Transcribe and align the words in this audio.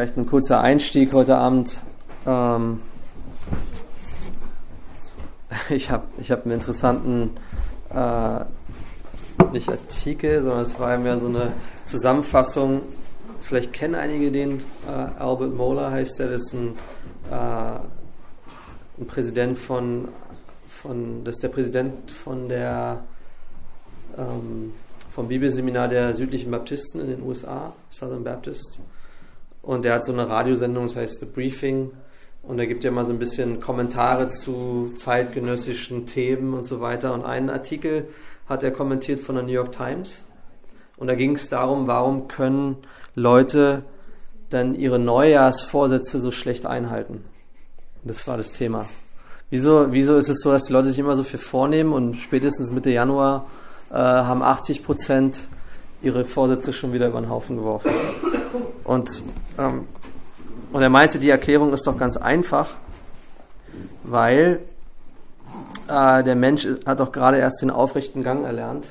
Vielleicht 0.00 0.16
ein 0.16 0.24
kurzer 0.24 0.62
Einstieg 0.62 1.12
heute 1.12 1.36
Abend. 1.36 1.76
Ähm, 2.26 2.80
ich 5.68 5.90
habe 5.90 6.04
ich 6.18 6.30
hab 6.30 6.46
einen 6.46 6.54
interessanten, 6.54 7.36
äh, 7.90 8.44
nicht 9.52 9.68
Artikel, 9.68 10.40
sondern 10.40 10.62
es 10.62 10.80
war 10.80 10.96
mehr 10.96 11.18
so 11.18 11.26
eine 11.26 11.52
Zusammenfassung. 11.84 12.80
Vielleicht 13.42 13.74
kennen 13.74 13.94
einige 13.94 14.32
den, 14.32 14.62
äh, 14.88 15.20
Albert 15.20 15.54
Moeller 15.54 15.90
heißt 15.90 16.18
er, 16.20 16.30
das 16.30 16.44
ist 16.44 16.54
ein, 16.54 16.78
äh, 17.30 17.80
ein 19.00 19.06
Präsident 19.06 19.58
von, 19.58 20.08
von, 20.66 21.24
das 21.24 21.34
ist 21.34 21.42
der 21.42 21.48
Präsident 21.48 22.10
von 22.10 22.48
der, 22.48 23.04
ähm, 24.16 24.72
vom 25.10 25.28
Bibelseminar 25.28 25.88
der 25.88 26.14
südlichen 26.14 26.50
Baptisten 26.50 27.02
in 27.02 27.08
den 27.08 27.22
USA, 27.22 27.74
Southern 27.90 28.24
Baptist. 28.24 28.80
Und 29.62 29.84
der 29.84 29.94
hat 29.94 30.04
so 30.04 30.12
eine 30.12 30.28
Radiosendung, 30.28 30.84
das 30.84 30.96
heißt 30.96 31.20
The 31.20 31.26
Briefing. 31.26 31.90
Und 32.42 32.58
er 32.58 32.66
gibt 32.66 32.84
ja 32.84 32.90
mal 32.90 33.04
so 33.04 33.12
ein 33.12 33.18
bisschen 33.18 33.60
Kommentare 33.60 34.28
zu 34.28 34.92
zeitgenössischen 34.96 36.06
Themen 36.06 36.54
und 36.54 36.64
so 36.64 36.80
weiter. 36.80 37.12
Und 37.12 37.24
einen 37.24 37.50
Artikel 37.50 38.08
hat 38.48 38.62
er 38.62 38.70
kommentiert 38.70 39.20
von 39.20 39.34
der 39.34 39.44
New 39.44 39.52
York 39.52 39.72
Times. 39.72 40.24
Und 40.96 41.06
da 41.06 41.14
ging 41.14 41.34
es 41.34 41.48
darum, 41.48 41.86
warum 41.86 42.28
können 42.28 42.76
Leute 43.14 43.84
dann 44.50 44.74
ihre 44.74 44.98
Neujahrsvorsätze 44.98 46.20
so 46.20 46.30
schlecht 46.30 46.66
einhalten. 46.66 47.24
Das 48.04 48.26
war 48.26 48.36
das 48.36 48.52
Thema. 48.52 48.86
Wieso, 49.50 49.92
wieso 49.92 50.16
ist 50.16 50.28
es 50.28 50.40
so, 50.40 50.52
dass 50.52 50.64
die 50.64 50.72
Leute 50.72 50.88
sich 50.88 50.98
immer 50.98 51.16
so 51.16 51.24
viel 51.24 51.38
vornehmen 51.38 51.92
und 51.92 52.16
spätestens 52.16 52.70
Mitte 52.70 52.90
Januar 52.90 53.46
äh, 53.90 53.94
haben 53.94 54.42
80 54.42 54.84
Prozent 54.84 55.38
ihre 56.02 56.24
Vorsätze 56.24 56.72
schon 56.72 56.92
wieder 56.92 57.08
über 57.08 57.20
den 57.20 57.28
Haufen 57.28 57.56
geworfen? 57.56 57.90
Und, 58.84 59.22
und 60.72 60.82
er 60.82 60.90
meinte, 60.90 61.18
die 61.18 61.30
Erklärung 61.30 61.72
ist 61.72 61.86
doch 61.86 61.98
ganz 61.98 62.16
einfach, 62.16 62.74
weil 64.04 64.60
äh, 65.88 66.22
der 66.22 66.36
Mensch 66.36 66.66
hat 66.86 67.00
doch 67.00 67.12
gerade 67.12 67.38
erst 67.38 67.62
den 67.62 67.70
aufrechten 67.70 68.22
Gang 68.22 68.44
erlernt. 68.44 68.88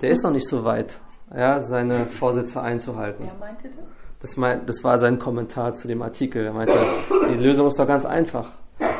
Der 0.00 0.10
ist 0.10 0.22
noch 0.22 0.30
nicht 0.30 0.48
so 0.48 0.64
weit, 0.64 0.94
ja, 1.34 1.62
seine 1.62 2.06
Vorsätze 2.06 2.62
einzuhalten. 2.62 3.24
Wer 3.26 3.38
meinte 3.38 3.68
das? 3.68 3.84
Das, 4.20 4.36
mein, 4.36 4.66
das 4.66 4.84
war 4.84 4.98
sein 4.98 5.18
Kommentar 5.18 5.74
zu 5.74 5.88
dem 5.88 6.02
Artikel. 6.02 6.44
Er 6.44 6.52
meinte, 6.52 6.74
die 7.30 7.42
Lösung 7.42 7.68
ist 7.68 7.78
doch 7.78 7.86
ganz 7.86 8.04
einfach. 8.04 8.50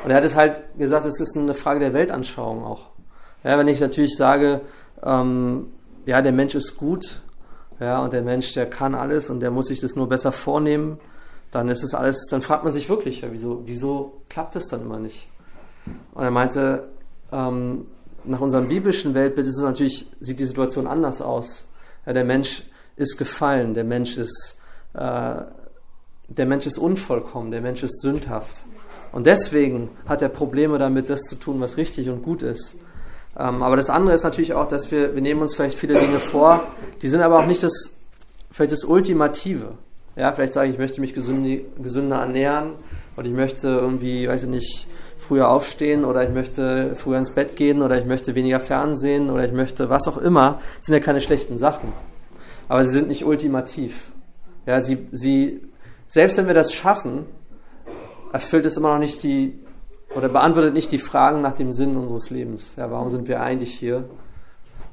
Und 0.03 0.11
er 0.11 0.17
hat 0.17 0.25
es 0.25 0.35
halt 0.35 0.63
gesagt, 0.79 1.05
es 1.05 1.21
ist 1.21 1.37
eine 1.37 1.55
Frage 1.55 1.81
der 1.81 1.93
Weltanschauung 1.93 2.65
auch. 2.65 2.87
Ja, 3.45 3.59
wenn 3.59 3.69
ich 3.69 3.81
natürlich 3.81 4.17
sage, 4.17 4.63
ähm, 5.03 5.69
ja, 6.07 6.23
der 6.23 6.33
Mensch 6.33 6.55
ist 6.55 6.77
gut, 6.77 7.21
ja, 7.81 8.05
und 8.05 8.13
der 8.13 8.23
Mensch, 8.23 8.53
der 8.53 8.69
kann 8.69 8.95
alles 8.95 9.31
und 9.31 9.41
der 9.41 9.51
muss 9.51 9.69
sich 9.69 9.81
das 9.81 9.97
nur 9.97 10.09
besser 10.09 10.33
vornehmen, 10.33 11.01
dann 11.51 11.69
ist 11.69 11.83
es 11.83 11.95
alles, 11.95 12.27
dann 12.31 12.43
fragt 12.43 12.63
man 12.63 12.73
sich 12.73 12.89
wirklich, 12.89 13.23
ja, 13.23 13.29
wieso, 13.33 13.63
wieso 13.65 14.23
klappt 14.29 14.55
das 14.55 14.69
dann 14.69 14.83
immer 14.83 14.99
nicht? 14.99 15.29
Und 16.15 16.23
er 16.23 16.31
meinte, 16.31 16.89
ähm, 17.33 17.87
nach 18.25 18.41
unserem 18.41 18.69
biblischen 18.69 19.15
Weltbild 19.15 19.47
ist 19.47 19.57
es 19.57 19.65
natürlich, 19.65 20.07
sieht 20.21 20.39
die 20.39 20.45
Situation 20.45 20.87
anders 20.87 21.23
aus. 21.23 21.67
Ja, 22.07 22.13
der 22.13 22.25
Mensch 22.25 22.63
ist 22.97 23.17
gefallen, 23.17 23.75
der 23.75 23.85
Mensch 23.85 24.17
ist, 24.19 24.61
äh, 24.95 25.43
der 26.29 26.47
Mensch 26.47 26.67
ist 26.67 26.79
unvollkommen, 26.79 27.51
der 27.51 27.63
Mensch 27.63 27.83
ist 27.83 28.03
sündhaft. 28.03 28.57
Und 29.11 29.27
deswegen 29.27 29.89
hat 30.07 30.23
er 30.23 30.29
Probleme 30.29 30.79
damit, 30.79 31.11
das 31.11 31.23
zu 31.23 31.35
tun, 31.35 31.61
was 31.61 31.77
richtig 31.77 32.11
und 32.11 32.23
gut 32.23 32.43
ist. 32.43 32.77
Ähm, 33.41 33.63
aber 33.63 33.77
das 33.77 33.89
andere 33.89 34.15
ist 34.15 34.23
natürlich 34.23 34.53
auch, 34.53 34.69
dass 34.69 34.91
wir, 34.91 35.15
wir 35.15 35.23
nehmen 35.23 35.41
uns 35.41 35.55
vielleicht 35.55 35.79
viele 35.79 35.99
Dinge 35.99 36.19
vor, 36.19 36.75
die 37.01 37.09
sind 37.09 37.23
aber 37.23 37.39
auch 37.39 37.47
nicht 37.47 37.63
das, 37.63 37.99
vielleicht 38.51 38.73
das 38.73 38.85
Ultimative. 38.85 39.73
Ja, 40.15 40.33
vielleicht 40.33 40.53
sage 40.53 40.69
ich, 40.69 40.75
ich 40.75 40.79
möchte 40.79 41.01
mich 41.01 41.15
gesünder, 41.15 41.63
gesünder 41.79 42.19
ernähren 42.19 42.75
und 43.17 43.25
ich 43.25 43.33
möchte 43.33 43.69
irgendwie, 43.69 44.29
weiß 44.29 44.43
ich 44.43 44.49
nicht, 44.49 44.87
früher 45.17 45.49
aufstehen 45.49 46.05
oder 46.05 46.23
ich 46.25 46.35
möchte 46.35 46.97
früher 46.97 47.17
ins 47.17 47.35
Bett 47.35 47.57
gehen 47.57 47.81
oder 47.81 47.97
ich 47.99 48.05
möchte 48.05 48.35
weniger 48.35 48.61
Fernsehen 48.61 49.31
oder 49.31 49.45
ich 49.45 49.53
möchte 49.53 49.89
was 49.89 50.07
auch 50.07 50.19
immer, 50.19 50.61
das 50.77 50.87
sind 50.87 50.95
ja 50.95 51.01
keine 51.01 51.21
schlechten 51.21 51.57
Sachen. 51.57 51.93
Aber 52.69 52.85
sie 52.85 52.91
sind 52.91 53.09
nicht 53.09 53.25
ultimativ. 53.25 54.13
Ja, 54.67 54.81
sie, 54.81 55.07
sie, 55.13 55.63
selbst 56.09 56.37
wenn 56.37 56.47
wir 56.47 56.55
das 56.55 56.75
schaffen, 56.75 57.25
erfüllt 58.33 58.67
es 58.67 58.77
immer 58.77 58.93
noch 58.93 58.99
nicht 58.99 59.23
die, 59.23 59.61
oder 60.15 60.29
beantwortet 60.29 60.75
nicht 60.75 60.91
die 60.93 60.99
Fragen 60.99 61.41
nach 61.41 61.55
dem 61.55 61.73
Sinn 61.73 61.97
unseres 61.97 62.31
Lebens. 62.31 62.75
Ja, 62.77 62.91
warum 62.91 63.11
sind 63.11 63.29
wir 63.29 63.41
eigentlich 63.41 63.73
hier? 63.73 64.05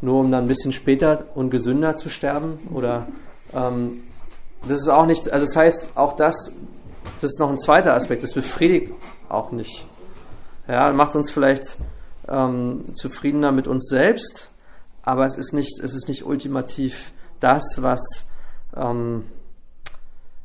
Nur 0.02 0.20
um 0.20 0.32
dann 0.32 0.46
ein 0.46 0.48
bisschen 0.48 0.74
später 0.74 1.26
und 1.34 1.50
gesünder 1.50 1.96
zu 1.96 2.10
sterben? 2.10 2.60
Oder 2.74 3.08
ähm, 3.56 4.04
das 4.68 4.82
ist 4.82 4.90
auch 4.90 5.06
nicht, 5.06 5.32
also 5.32 5.46
das 5.46 5.56
heißt, 5.56 5.90
auch 5.96 6.14
das, 6.14 6.54
das 7.20 7.32
ist 7.32 7.40
noch 7.40 7.50
ein 7.50 7.60
zweiter 7.60 7.94
Aspekt, 7.94 8.24
das 8.24 8.34
befriedigt 8.34 8.94
auch 9.30 9.52
nicht. 9.52 9.86
Ja, 10.68 10.92
macht 10.92 11.16
uns 11.16 11.32
vielleicht 11.32 11.78
ähm, 12.28 12.86
zufriedener 12.94 13.52
mit 13.52 13.68
uns 13.68 13.88
selbst, 13.88 14.52
aber 15.02 15.26
es 15.26 15.38
ist 15.38 15.54
nicht, 15.54 15.80
es 15.80 15.94
ist 15.94 16.10
nicht 16.10 16.26
ultimativ 16.26 17.12
das, 17.40 17.64
was, 17.78 18.02
ähm, 18.76 19.24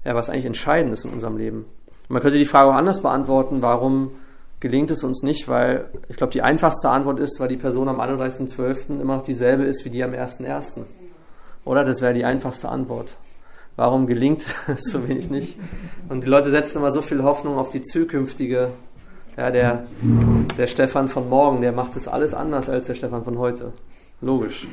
ja, 0.04 0.14
was 0.14 0.30
eigentlich 0.30 0.46
entscheidend 0.46 0.92
ist 0.92 1.04
in 1.04 1.12
unserem 1.12 1.36
Leben. 1.36 1.66
Man 2.08 2.22
könnte 2.22 2.38
die 2.38 2.46
Frage 2.46 2.70
auch 2.70 2.76
anders 2.76 3.02
beantworten, 3.02 3.62
warum 3.62 4.12
gelingt 4.62 4.92
es 4.92 5.02
uns 5.02 5.24
nicht, 5.24 5.48
weil 5.48 5.86
ich 6.08 6.16
glaube, 6.16 6.32
die 6.32 6.40
einfachste 6.40 6.88
Antwort 6.88 7.18
ist, 7.18 7.40
weil 7.40 7.48
die 7.48 7.56
Person 7.56 7.88
am 7.88 8.00
31.12. 8.00 9.00
immer 9.00 9.16
noch 9.16 9.24
dieselbe 9.24 9.64
ist 9.64 9.84
wie 9.84 9.90
die 9.90 10.04
am 10.04 10.12
1.1. 10.12 10.82
Oder? 11.64 11.84
Das 11.84 12.00
wäre 12.00 12.14
die 12.14 12.24
einfachste 12.24 12.68
Antwort. 12.68 13.16
Warum 13.74 14.06
gelingt 14.06 14.44
es 14.68 14.84
so 14.84 15.08
wenig 15.08 15.30
nicht? 15.30 15.58
Und 16.08 16.22
die 16.22 16.28
Leute 16.28 16.50
setzen 16.50 16.78
immer 16.78 16.92
so 16.92 17.02
viel 17.02 17.24
Hoffnung 17.24 17.58
auf 17.58 17.70
die 17.70 17.82
zukünftige. 17.82 18.70
Ja, 19.36 19.50
der, 19.50 19.84
der 20.56 20.66
Stefan 20.68 21.08
von 21.08 21.28
morgen, 21.28 21.60
der 21.60 21.72
macht 21.72 21.96
das 21.96 22.06
alles 22.06 22.32
anders 22.32 22.68
als 22.68 22.86
der 22.86 22.94
Stefan 22.94 23.24
von 23.24 23.38
heute. 23.38 23.72
Logisch. 24.20 24.68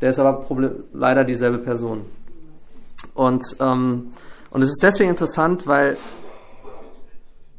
Der 0.00 0.10
ist 0.10 0.18
aber 0.18 0.40
Problem, 0.40 0.72
leider 0.92 1.22
dieselbe 1.22 1.58
Person. 1.58 2.00
Und, 3.14 3.44
ähm, 3.60 4.12
und 4.50 4.62
es 4.62 4.70
ist 4.70 4.82
deswegen 4.82 5.10
interessant, 5.10 5.68
weil 5.68 5.98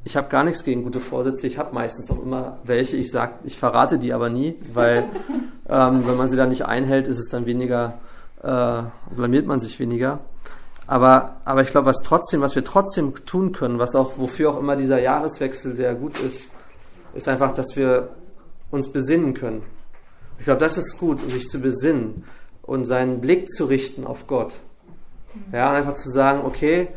ich 0.05 0.15
habe 0.15 0.29
gar 0.29 0.43
nichts 0.43 0.63
gegen 0.63 0.83
gute 0.83 0.99
Vorsätze. 0.99 1.47
Ich 1.47 1.57
habe 1.57 1.73
meistens 1.73 2.11
auch 2.11 2.21
immer 2.21 2.59
welche. 2.63 2.95
Ich 2.95 3.11
sag, 3.11 3.39
ich 3.43 3.57
verrate 3.57 3.97
die 3.97 4.13
aber 4.13 4.29
nie, 4.29 4.55
weil 4.73 5.05
ähm, 5.67 6.07
wenn 6.07 6.15
man 6.15 6.29
sie 6.29 6.37
dann 6.37 6.49
nicht 6.49 6.65
einhält, 6.65 7.07
ist 7.07 7.17
es 7.17 7.27
dann 7.27 7.47
weniger, 7.47 7.97
äh, 8.43 8.83
blamiert 9.15 9.47
man 9.47 9.59
sich 9.59 9.79
weniger. 9.79 10.19
Aber, 10.87 11.37
aber 11.43 11.63
ich 11.63 11.69
glaube, 11.69 11.87
was 11.87 12.03
trotzdem, 12.03 12.41
was 12.41 12.55
wir 12.55 12.63
trotzdem 12.63 13.25
tun 13.25 13.51
können, 13.51 13.79
was 13.79 13.95
auch, 13.95 14.19
wofür 14.19 14.51
auch 14.51 14.59
immer 14.59 14.75
dieser 14.75 14.99
Jahreswechsel 14.99 15.75
sehr 15.75 15.95
gut 15.95 16.19
ist, 16.19 16.51
ist 17.15 17.27
einfach, 17.27 17.55
dass 17.55 17.75
wir 17.75 18.09
uns 18.69 18.91
besinnen 18.91 19.33
können. 19.33 19.63
Ich 20.37 20.45
glaube, 20.45 20.59
das 20.59 20.77
ist 20.77 20.99
gut, 20.99 21.19
sich 21.31 21.49
zu 21.49 21.59
besinnen 21.59 22.25
und 22.61 22.85
seinen 22.85 23.21
Blick 23.21 23.49
zu 23.49 23.65
richten 23.65 24.05
auf 24.05 24.27
Gott. 24.27 24.59
Ja, 25.51 25.71
und 25.71 25.75
einfach 25.77 25.95
zu 25.95 26.11
sagen, 26.11 26.41
okay, 26.45 26.89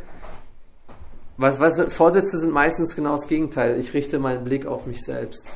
was, 1.39 1.61
was, 1.61 1.81
Vorsätze 1.95 2.39
sind 2.39 2.53
meistens 2.53 2.95
genau 2.95 3.13
das 3.13 3.29
Gegenteil. 3.29 3.79
Ich 3.79 3.95
richte 3.95 4.19
meinen 4.19 4.45
Blick 4.45 4.67
auf 4.67 4.87
mich 4.87 5.03
selbst. 5.03 5.49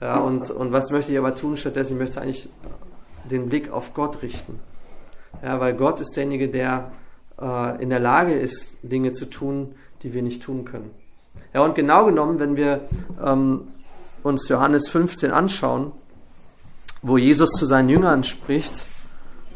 Ja, 0.00 0.18
und, 0.18 0.50
und 0.50 0.72
was 0.72 0.90
möchte 0.90 1.12
ich 1.12 1.18
aber 1.18 1.34
tun 1.34 1.56
stattdessen? 1.56 1.92
Ich 1.92 1.98
möchte 1.98 2.20
eigentlich 2.20 2.48
den 3.30 3.48
Blick 3.48 3.70
auf 3.70 3.94
Gott 3.94 4.20
richten. 4.22 4.58
Ja, 5.42 5.60
weil 5.60 5.74
Gott 5.74 6.00
ist 6.00 6.16
derjenige, 6.16 6.48
der 6.48 6.90
äh, 7.40 7.80
in 7.80 7.88
der 7.88 8.00
Lage 8.00 8.34
ist, 8.34 8.78
Dinge 8.82 9.12
zu 9.12 9.26
tun, 9.26 9.76
die 10.02 10.12
wir 10.12 10.22
nicht 10.22 10.42
tun 10.42 10.64
können. 10.64 10.90
Ja, 11.54 11.62
und 11.62 11.76
genau 11.76 12.04
genommen, 12.04 12.40
wenn 12.40 12.56
wir 12.56 12.88
ähm, 13.24 13.68
uns 14.24 14.48
Johannes 14.48 14.88
15 14.88 15.30
anschauen, 15.30 15.92
wo 17.00 17.16
Jesus 17.16 17.50
zu 17.50 17.66
seinen 17.66 17.88
Jüngern 17.88 18.24
spricht, 18.24 18.84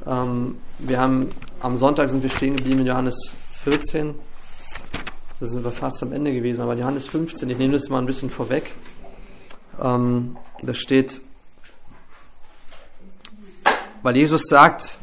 ähm, 0.06 0.59
wir 0.78 1.00
haben 1.00 1.31
am 1.60 1.76
Sonntag 1.76 2.10
sind 2.10 2.22
wir 2.22 2.31
stehen 2.31 2.55
geblieben 2.56 2.81
in 2.81 2.87
Johannes 2.87 3.34
14, 3.65 4.15
da 5.38 5.47
sind 5.47 5.64
wir 5.64 5.70
fast 5.70 6.02
am 6.02 6.12
Ende 6.12 6.32
gewesen, 6.32 6.62
aber 6.62 6.75
Johannes 6.75 7.08
15, 7.08 7.50
ich 7.50 7.58
nehme 7.58 7.75
das 7.75 7.90
mal 7.90 7.99
ein 7.99 8.06
bisschen 8.06 8.31
vorweg. 8.31 8.72
Ähm, 9.82 10.37
da 10.62 10.72
steht, 10.72 11.20
weil 14.02 14.16
Jesus 14.16 14.44
sagt, 14.49 14.99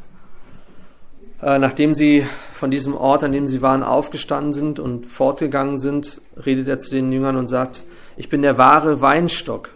äh, 1.42 1.60
nachdem 1.60 1.94
sie 1.94 2.26
von 2.54 2.72
diesem 2.72 2.96
Ort, 2.96 3.24
an 3.24 3.32
dem 3.32 3.48
sie 3.48 3.62
waren, 3.62 3.84
aufgestanden 3.84 4.54
sind 4.54 4.80
und 4.80 5.06
fortgegangen 5.06 5.78
sind, 5.78 6.22
redet 6.44 6.68
er 6.68 6.80
zu 6.80 6.90
den 6.90 7.12
Jüngern 7.12 7.36
und 7.36 7.48
sagt, 7.48 7.84
ich 8.18 8.30
bin 8.30 8.42
der 8.42 8.58
wahre 8.58 9.02
Weinstock. 9.02 9.70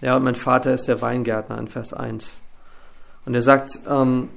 Ja, 0.00 0.16
und 0.16 0.22
mein 0.22 0.36
Vater 0.36 0.72
ist 0.72 0.88
der 0.88 1.02
Weingärtner 1.02 1.58
in 1.58 1.68
Vers 1.68 1.92
1. 1.92 2.40
Und 3.26 3.34
er 3.34 3.42
sagt 3.42 3.78
ähm, 3.86 4.30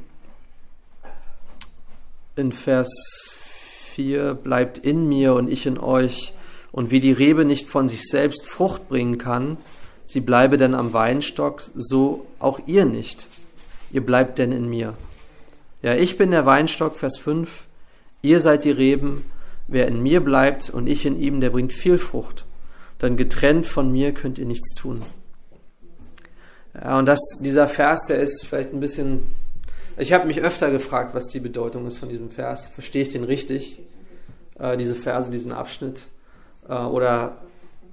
in 2.36 2.52
Vers 2.52 3.31
4, 3.92 4.34
bleibt 4.34 4.78
in 4.78 5.08
mir 5.08 5.34
und 5.34 5.50
ich 5.50 5.66
in 5.66 5.78
euch. 5.78 6.34
Und 6.72 6.92
wie 6.92 7.00
die 7.00 7.12
Rebe 7.12 7.46
nicht 7.46 7.68
von 7.68 7.90
sich 7.90 8.08
selbst 8.08 8.48
Frucht 8.48 8.88
bringen 8.88 9.18
kann, 9.18 9.58
sie 10.06 10.22
bleibe 10.22 10.58
denn 10.58 10.74
am 10.74 10.94
Weinstock, 10.94 11.62
so 11.76 12.26
auch 12.40 12.60
ihr 12.66 12.86
nicht. 12.86 13.28
Ihr 13.92 14.06
bleibt 14.06 14.40
denn 14.40 14.52
in 14.52 14.70
mir. 14.70 14.94
Ja, 15.82 15.96
ich 15.96 16.18
bin 16.18 16.32
der 16.32 16.46
Weinstock, 16.46 16.96
Vers 16.96 17.18
5. 17.18 17.66
Ihr 18.22 18.40
seid 18.40 18.64
die 18.64 18.72
Reben. 18.72 19.26
wer 19.68 19.88
in 19.88 20.04
mir 20.04 20.20
bleibt 20.20 20.70
und 20.70 20.88
ich 20.88 21.06
in 21.06 21.20
ihm, 21.20 21.40
der 21.40 21.50
bringt 21.50 21.72
viel 21.72 21.98
Frucht. 21.98 22.46
Denn 23.02 23.16
getrennt 23.16 23.66
von 23.66 23.92
mir 23.92 24.14
könnt 24.14 24.38
ihr 24.38 24.46
nichts 24.46 24.76
tun. 24.76 25.02
Ja, 26.74 27.00
und 27.00 27.06
das, 27.06 27.20
dieser 27.42 27.68
Vers, 27.68 28.06
der 28.08 28.20
ist 28.20 28.46
vielleicht 28.46 28.74
ein 28.74 28.80
bisschen. 28.80 29.28
Ich 29.98 30.14
habe 30.14 30.26
mich 30.26 30.42
öfter 30.42 30.72
gefragt, 30.72 31.14
was 31.14 31.28
die 31.28 31.40
Bedeutung 31.40 31.86
ist 31.86 31.98
von 31.98 32.10
diesem 32.10 32.32
Vers. 32.32 32.68
Verstehe 32.68 33.02
ich 33.04 33.12
den 33.12 33.24
richtig? 33.24 33.82
Äh, 34.58 34.78
diese 34.78 34.96
Verse, 34.96 35.32
diesen 35.32 35.52
Abschnitt? 35.52 36.08
Äh, 36.68 36.74
oder 36.74 37.42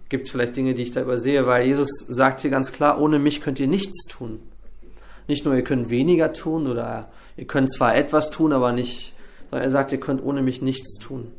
gibt 0.09 0.25
es 0.25 0.31
vielleicht 0.31 0.57
Dinge, 0.57 0.75
die 0.75 0.83
ich 0.83 0.93
da 0.93 1.03
übersehe? 1.03 1.47
Weil 1.47 1.67
Jesus 1.67 1.91
sagt 2.09 2.41
hier 2.41 2.51
ganz 2.51 2.73
klar, 2.73 3.01
ohne 3.01 3.19
mich 3.19 3.41
könnt 3.41 3.61
ihr 3.61 3.67
nichts 3.67 4.07
tun. 4.07 4.41
Nicht 5.27 5.45
nur, 5.45 5.55
ihr 5.55 5.65
könnt 5.65 5.91
weniger 5.91 6.33
tun 6.33 6.67
oder 6.67 7.11
ihr 7.37 7.47
könnt 7.47 7.71
zwar 7.71 7.95
etwas 7.95 8.31
tun, 8.31 8.53
aber 8.53 8.73
nicht, 8.73 9.15
sondern 9.51 9.67
er 9.67 9.71
sagt, 9.71 9.93
ihr 9.93 10.01
könnt 10.01 10.23
ohne 10.23 10.41
mich 10.43 10.63
nichts 10.63 10.99
tun. 10.99 11.33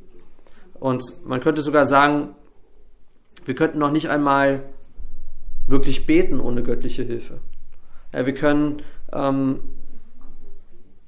Und 0.80 1.04
man 1.26 1.42
könnte 1.42 1.62
sogar 1.62 1.86
sagen, 1.86 2.36
wir 3.46 3.56
könnten 3.56 3.80
noch 3.80 3.92
nicht 3.92 4.10
einmal 4.10 4.64
wirklich 5.68 6.06
beten 6.06 6.40
ohne 6.40 6.64
göttliche 6.64 7.04
Hilfe. 7.04 7.40
Ja, 8.14 8.26
wir 8.26 8.34
können, 8.34 8.82
ähm, 9.12 9.62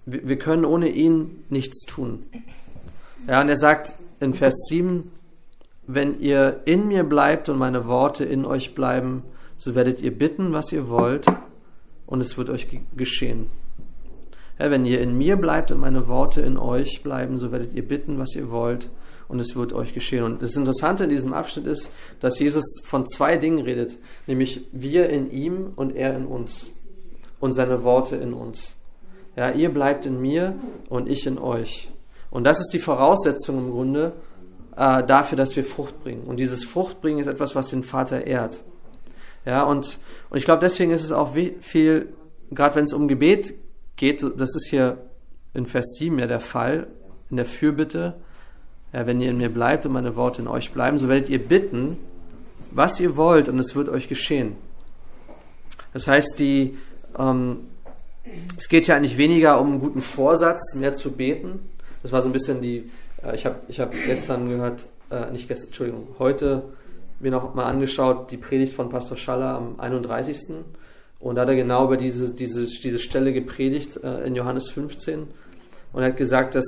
wir, 0.05 0.39
können 0.39 0.65
ohne 0.65 0.89
ihn 0.89 1.43
nichts 1.49 1.85
tun. 1.85 2.25
Ja, 3.27 3.41
und 3.41 3.49
er 3.49 3.57
sagt 3.57 3.93
in 4.19 4.33
Vers 4.33 4.55
7, 4.69 5.11
wenn 5.87 6.19
ihr 6.19 6.61
in 6.65 6.87
mir 6.87 7.03
bleibt 7.03 7.49
und 7.49 7.57
meine 7.57 7.85
Worte 7.85 8.25
in 8.25 8.45
euch 8.45 8.73
bleiben, 8.75 9.23
so 9.57 9.75
werdet 9.75 10.01
ihr 10.01 10.17
bitten, 10.17 10.53
was 10.53 10.71
ihr 10.71 10.89
wollt, 10.89 11.27
und 12.07 12.19
es 12.19 12.37
wird 12.37 12.49
euch 12.49 12.67
geschehen. 12.95 13.49
Ja, 14.59 14.69
wenn 14.69 14.85
ihr 14.85 15.01
in 15.01 15.17
mir 15.17 15.37
bleibt 15.37 15.71
und 15.71 15.79
meine 15.79 16.07
Worte 16.07 16.41
in 16.41 16.57
euch 16.57 17.03
bleiben, 17.03 17.37
so 17.37 17.51
werdet 17.51 17.73
ihr 17.73 17.87
bitten, 17.87 18.19
was 18.19 18.35
ihr 18.35 18.51
wollt, 18.51 18.89
und 19.27 19.39
es 19.39 19.55
wird 19.55 19.71
euch 19.71 19.93
geschehen. 19.93 20.23
Und 20.23 20.41
das 20.41 20.57
Interessante 20.57 21.05
in 21.05 21.09
diesem 21.09 21.31
Abschnitt 21.31 21.65
ist, 21.65 21.89
dass 22.19 22.37
Jesus 22.37 22.65
von 22.85 23.07
zwei 23.07 23.37
Dingen 23.37 23.63
redet, 23.63 23.97
nämlich 24.27 24.67
wir 24.73 25.09
in 25.09 25.31
ihm 25.31 25.71
und 25.75 25.95
er 25.95 26.15
in 26.17 26.25
uns 26.25 26.71
und 27.39 27.53
seine 27.53 27.83
Worte 27.83 28.17
in 28.17 28.33
uns. 28.33 28.75
Ja, 29.41 29.49
ihr 29.49 29.73
bleibt 29.73 30.05
in 30.05 30.21
mir 30.21 30.53
und 30.87 31.09
ich 31.09 31.25
in 31.25 31.39
euch. 31.39 31.89
Und 32.29 32.43
das 32.43 32.59
ist 32.59 32.73
die 32.73 32.79
Voraussetzung 32.79 33.57
im 33.57 33.71
Grunde 33.71 34.13
äh, 34.77 35.03
dafür, 35.03 35.35
dass 35.35 35.55
wir 35.55 35.63
Frucht 35.63 36.03
bringen. 36.03 36.25
Und 36.25 36.39
dieses 36.39 36.63
Fruchtbringen 36.63 37.19
ist 37.19 37.25
etwas, 37.25 37.55
was 37.55 37.65
den 37.65 37.81
Vater 37.81 38.27
ehrt. 38.27 38.61
Ja, 39.43 39.63
und, 39.63 39.97
und 40.29 40.37
ich 40.37 40.45
glaube, 40.45 40.61
deswegen 40.61 40.91
ist 40.91 41.03
es 41.03 41.11
auch 41.11 41.33
viel, 41.59 42.13
gerade 42.51 42.75
wenn 42.75 42.85
es 42.85 42.93
um 42.93 43.07
Gebet 43.07 43.55
geht, 43.95 44.21
das 44.21 44.53
ist 44.55 44.67
hier 44.69 44.99
in 45.55 45.65
Vers 45.65 45.95
7 45.97 46.19
ja 46.19 46.27
der 46.27 46.39
Fall, 46.39 46.85
in 47.31 47.37
der 47.37 47.47
Fürbitte, 47.47 48.13
ja, 48.93 49.07
wenn 49.07 49.19
ihr 49.21 49.31
in 49.31 49.37
mir 49.37 49.49
bleibt 49.49 49.87
und 49.87 49.93
meine 49.93 50.15
Worte 50.15 50.43
in 50.43 50.47
euch 50.47 50.71
bleiben, 50.71 50.99
so 50.99 51.09
werdet 51.09 51.29
ihr 51.29 51.39
bitten, 51.39 51.97
was 52.69 52.99
ihr 52.99 53.17
wollt, 53.17 53.49
und 53.49 53.57
es 53.57 53.73
wird 53.75 53.89
euch 53.89 54.07
geschehen. 54.07 54.55
Das 55.93 56.05
heißt, 56.05 56.37
die, 56.37 56.77
ähm, 57.17 57.70
es 58.57 58.69
geht 58.69 58.87
ja 58.87 58.95
eigentlich 58.95 59.17
weniger 59.17 59.59
um 59.59 59.71
einen 59.71 59.79
guten 59.79 60.01
Vorsatz, 60.01 60.75
mehr 60.75 60.93
zu 60.93 61.11
beten. 61.11 61.59
Das 62.03 62.11
war 62.11 62.21
so 62.21 62.29
ein 62.29 62.33
bisschen 62.33 62.61
die, 62.61 62.89
äh, 63.23 63.35
ich 63.35 63.45
habe 63.45 63.57
ich 63.67 63.79
hab 63.79 63.91
gestern 63.91 64.47
gehört, 64.47 64.87
äh, 65.09 65.31
nicht 65.31 65.47
gestern, 65.47 65.67
Entschuldigung, 65.67 66.07
heute 66.19 66.63
mir 67.19 67.31
noch 67.31 67.53
mal 67.53 67.65
angeschaut, 67.65 68.31
die 68.31 68.37
Predigt 68.37 68.73
von 68.73 68.89
Pastor 68.89 69.17
Schaller 69.17 69.55
am 69.55 69.79
31. 69.79 70.55
Und 71.19 71.35
da 71.35 71.41
hat 71.41 71.49
er 71.49 71.55
genau 71.55 71.85
über 71.85 71.97
diese, 71.97 72.31
diese, 72.31 72.65
diese 72.65 72.99
Stelle 72.99 73.31
gepredigt 73.31 73.99
äh, 74.03 74.25
in 74.25 74.35
Johannes 74.35 74.69
15 74.69 75.27
und 75.93 76.01
er 76.01 76.09
hat 76.09 76.17
gesagt, 76.17 76.55
dass, 76.55 76.65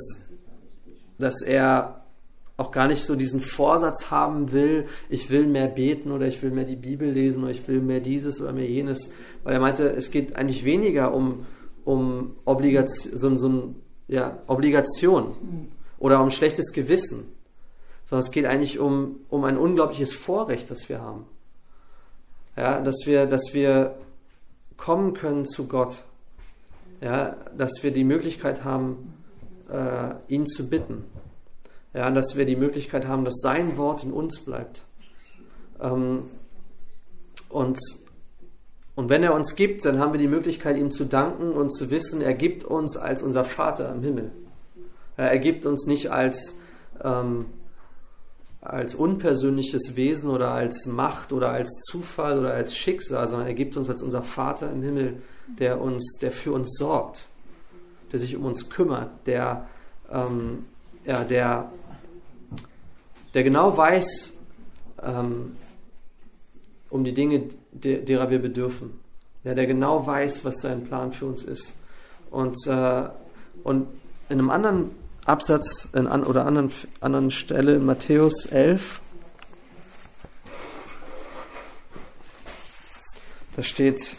dass 1.17 1.41
er 1.41 2.02
auch 2.55 2.71
gar 2.71 2.87
nicht 2.87 3.03
so 3.03 3.15
diesen 3.15 3.41
Vorsatz 3.41 4.11
haben 4.11 4.51
will, 4.51 4.87
ich 5.09 5.29
will 5.29 5.47
mehr 5.47 5.67
beten 5.67 6.11
oder 6.11 6.27
ich 6.27 6.41
will 6.43 6.51
mehr 6.51 6.65
die 6.65 6.75
Bibel 6.75 7.09
lesen 7.09 7.43
oder 7.43 7.51
ich 7.51 7.67
will 7.67 7.81
mehr 7.81 7.99
dieses 7.99 8.39
oder 8.41 8.53
mehr 8.53 8.69
jenes. 8.69 9.11
Weil 9.43 9.53
er 9.53 9.59
meinte, 9.59 9.89
es 9.89 10.11
geht 10.11 10.35
eigentlich 10.35 10.63
weniger 10.63 11.13
um, 11.13 11.45
um 11.83 12.35
Obligation, 12.45 13.17
so, 13.17 13.35
so 13.35 13.75
ja, 14.07 14.39
Obligation 14.47 15.69
oder 15.97 16.21
um 16.21 16.29
schlechtes 16.29 16.73
Gewissen, 16.73 17.27
sondern 18.05 18.25
es 18.25 18.31
geht 18.31 18.45
eigentlich 18.45 18.77
um, 18.77 19.21
um 19.29 19.45
ein 19.45 19.57
unglaubliches 19.57 20.13
Vorrecht, 20.13 20.69
das 20.69 20.89
wir 20.89 21.01
haben. 21.01 21.25
Ja, 22.55 22.81
dass 22.81 23.05
wir, 23.05 23.25
dass 23.25 23.53
wir 23.53 23.95
kommen 24.77 25.13
können 25.13 25.45
zu 25.45 25.67
Gott. 25.67 26.03
Ja, 27.01 27.35
dass 27.57 27.81
wir 27.81 27.91
die 27.91 28.03
Möglichkeit 28.03 28.63
haben, 28.63 29.13
äh, 29.69 30.13
ihn 30.27 30.45
zu 30.45 30.69
bitten. 30.69 31.03
Ja, 31.93 32.09
dass 32.09 32.35
wir 32.35 32.45
die 32.45 32.55
Möglichkeit 32.55 33.07
haben, 33.07 33.23
dass 33.23 33.39
sein 33.41 33.77
Wort 33.77 34.03
in 34.03 34.11
uns 34.11 34.39
bleibt. 34.39 34.83
Ähm, 35.79 36.23
und, 37.49 37.77
und 38.95 39.09
wenn 39.09 39.23
er 39.23 39.35
uns 39.35 39.55
gibt, 39.55 39.85
dann 39.85 39.99
haben 39.99 40.11
wir 40.11 40.19
die 40.19 40.27
Möglichkeit, 40.27 40.75
ihm 40.77 40.91
zu 40.91 41.05
danken 41.05 41.51
und 41.51 41.71
zu 41.71 41.91
wissen, 41.91 42.21
er 42.21 42.33
gibt 42.33 42.63
uns 42.63 42.97
als 42.97 43.21
unser 43.21 43.43
Vater 43.43 43.93
im 43.93 44.01
Himmel. 44.01 44.31
Er 45.17 45.37
gibt 45.37 45.67
uns 45.67 45.85
nicht 45.85 46.11
als, 46.11 46.57
ähm, 47.03 47.45
als 48.61 48.95
unpersönliches 48.95 49.95
Wesen 49.95 50.29
oder 50.29 50.51
als 50.51 50.87
Macht 50.87 51.31
oder 51.31 51.51
als 51.51 51.69
Zufall 51.91 52.39
oder 52.39 52.53
als 52.53 52.75
Schicksal, 52.75 53.27
sondern 53.27 53.47
er 53.47 53.53
gibt 53.53 53.77
uns 53.77 53.89
als 53.89 54.01
unser 54.01 54.23
Vater 54.23 54.71
im 54.71 54.81
Himmel, 54.81 55.21
der 55.59 55.79
uns, 55.79 56.17
der 56.21 56.31
für 56.31 56.53
uns 56.53 56.75
sorgt, 56.77 57.27
der 58.11 58.19
sich 58.19 58.35
um 58.35 58.45
uns 58.45 58.69
kümmert, 58.69 59.11
der, 59.27 59.67
ähm, 60.11 60.65
ja, 61.05 61.23
der 61.23 61.71
der 63.33 63.43
genau 63.43 63.75
weiß 63.75 64.33
ähm, 65.01 65.55
um 66.89 67.03
die 67.03 67.13
Dinge, 67.13 67.49
der, 67.71 67.99
derer 67.99 68.29
wir 68.29 68.39
bedürfen. 68.39 68.99
Ja, 69.43 69.55
der 69.55 69.65
genau 69.65 70.05
weiß, 70.05 70.45
was 70.45 70.61
sein 70.61 70.85
Plan 70.85 71.11
für 71.11 71.25
uns 71.25 71.43
ist. 71.43 71.75
Und, 72.29 72.55
äh, 72.67 73.09
und 73.63 73.87
in 74.29 74.39
einem 74.39 74.49
anderen 74.49 74.91
Absatz 75.25 75.89
in 75.93 76.07
an, 76.07 76.23
oder 76.23 76.45
anderen, 76.45 76.71
anderen 77.01 77.31
Stelle 77.31 77.75
in 77.75 77.85
Matthäus 77.85 78.45
11, 78.45 79.01
da 83.55 83.63
steht, 83.63 84.15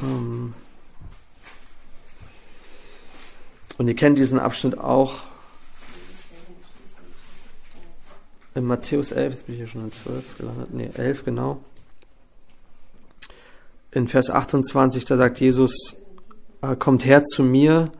ähm, 0.00 0.54
und 3.78 3.88
ihr 3.88 3.96
kennt 3.96 4.18
diesen 4.18 4.38
Abschnitt 4.38 4.78
auch, 4.78 5.20
in 8.58 8.64
Matthäus 8.64 9.12
11, 9.12 9.32
jetzt 9.32 9.46
bin 9.46 9.54
ich 9.54 9.60
hier 9.60 9.68
schon 9.68 9.84
in 9.84 9.92
12 9.92 10.38
gelandet, 10.38 10.74
nee, 10.74 10.90
11 10.94 11.24
genau. 11.24 11.60
In 13.90 14.08
Vers 14.08 14.30
28, 14.30 15.04
da 15.04 15.16
sagt 15.16 15.40
Jesus, 15.40 15.96
äh, 16.60 16.76
kommt 16.76 17.04
her 17.04 17.24
zu 17.24 17.42
mir, 17.42 17.92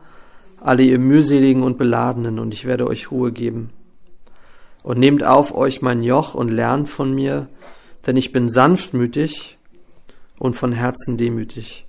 alle 0.59 0.83
ihr 0.83 0.99
mühseligen 0.99 1.63
und 1.63 1.77
beladenen, 1.77 2.37
und 2.37 2.53
ich 2.53 2.65
werde 2.65 2.85
euch 2.85 3.09
Ruhe 3.09 3.31
geben. 3.31 3.71
Und 4.83 4.99
nehmt 4.99 5.23
auf 5.23 5.55
euch 5.55 5.81
mein 5.81 6.03
Joch 6.03 6.35
und 6.35 6.49
lernt 6.49 6.89
von 6.89 7.13
mir, 7.13 7.47
denn 8.05 8.17
ich 8.17 8.31
bin 8.31 8.49
sanftmütig 8.49 9.57
und 10.37 10.55
von 10.55 10.71
Herzen 10.71 11.17
demütig. 11.17 11.85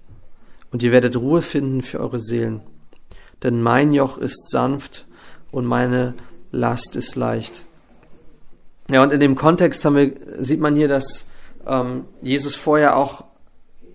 Und 0.73 0.83
ihr 0.83 0.93
werdet 0.93 1.17
Ruhe 1.17 1.43
finden 1.43 1.83
für 1.83 2.01
eure 2.01 2.21
Seelen. 2.21 2.63
Denn 3.43 3.61
mein 3.63 3.93
Joch 3.93 4.19
ist 4.19 4.51
sanft 4.51 5.07
und 5.51 5.67
meine 5.67 6.15
Last 6.53 6.95
ist 6.97 7.17
leicht. 7.17 7.67
Ja, 8.91 9.03
und 9.03 9.13
in 9.13 9.21
dem 9.21 9.37
Kontext 9.37 9.85
wir, 9.85 10.13
sieht 10.39 10.61
man 10.61 10.75
hier, 10.75 10.89
dass 10.89 11.27
ähm, 11.67 12.07
Jesus 12.23 12.55
vorher 12.55 12.97
auch 12.97 13.25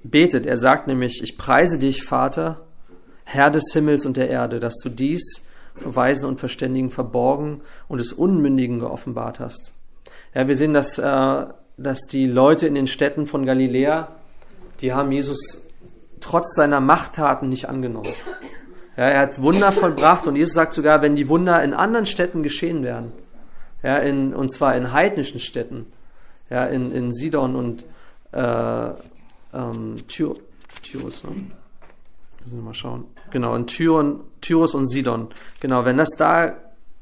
betet. 0.03 0.45
Er 0.45 0.57
sagt 0.57 0.87
nämlich, 0.87 1.21
ich 1.21 1.37
preise 1.37 1.77
dich, 1.77 2.03
Vater, 2.03 2.61
Herr 3.25 3.49
des 3.49 3.65
Himmels 3.73 4.05
und 4.05 4.17
der 4.17 4.29
Erde, 4.29 4.59
dass 4.59 4.75
du 4.81 4.89
dies 4.89 5.45
für 5.75 5.95
Weisen 5.95 6.29
und 6.29 6.39
Verständigen 6.39 6.91
verborgen 6.91 7.61
und 7.87 7.97
des 7.97 8.13
Unmündigen 8.13 8.79
geoffenbart 8.79 9.39
hast. 9.39 9.73
Ja, 10.33 10.47
wir 10.47 10.55
sehen, 10.55 10.73
dass, 10.73 10.97
äh, 10.97 11.45
dass 11.77 11.99
die 12.09 12.27
Leute 12.27 12.67
in 12.67 12.75
den 12.75 12.87
Städten 12.87 13.25
von 13.25 13.45
Galiläa, 13.45 14.09
die 14.79 14.93
haben 14.93 15.11
Jesus 15.11 15.65
trotz 16.21 16.55
seiner 16.55 16.79
Machttaten 16.79 17.49
nicht 17.49 17.67
angenommen. 17.67 18.13
Ja, 18.95 19.03
er 19.03 19.19
hat 19.19 19.41
Wunder 19.41 19.73
vollbracht 19.73 20.25
und 20.27 20.37
Jesus 20.37 20.53
sagt 20.53 20.73
sogar, 20.73 21.01
wenn 21.01 21.17
die 21.17 21.27
Wunder 21.27 21.61
in 21.61 21.73
anderen 21.73 22.05
Städten 22.05 22.43
geschehen 22.43 22.83
wären, 22.83 23.11
ja, 23.85 23.97
in, 23.97 24.33
und 24.33 24.51
zwar 24.51 24.75
in 24.75 24.91
heidnischen 24.93 25.39
Städten, 25.39 25.85
ja, 26.49 26.65
in, 26.65 26.91
in 26.91 27.13
Sidon 27.13 27.55
und 27.55 27.85
äh, 28.31 28.89
ähm, 29.53 29.95
Tyr, 30.07 30.35
Tyrus, 30.81 31.23
ne? 31.23 31.29
Müssen 32.41 32.57
wir 32.57 32.63
mal 32.63 32.73
schauen. 32.73 33.05
Genau, 33.29 33.55
in 33.55 33.67
Tyron, 33.67 34.21
Tyrus 34.41 34.73
und 34.73 34.87
Sidon. 34.87 35.27
Genau, 35.59 35.85
wenn 35.85 35.97
das 35.97 36.09
da 36.17 36.53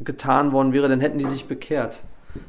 getan 0.01 0.51
worden 0.51 0.73
wäre, 0.73 0.89
dann 0.89 0.99
hätten 0.99 1.19
die 1.19 1.25
sich 1.25 1.45
bekehrt. 1.45 2.01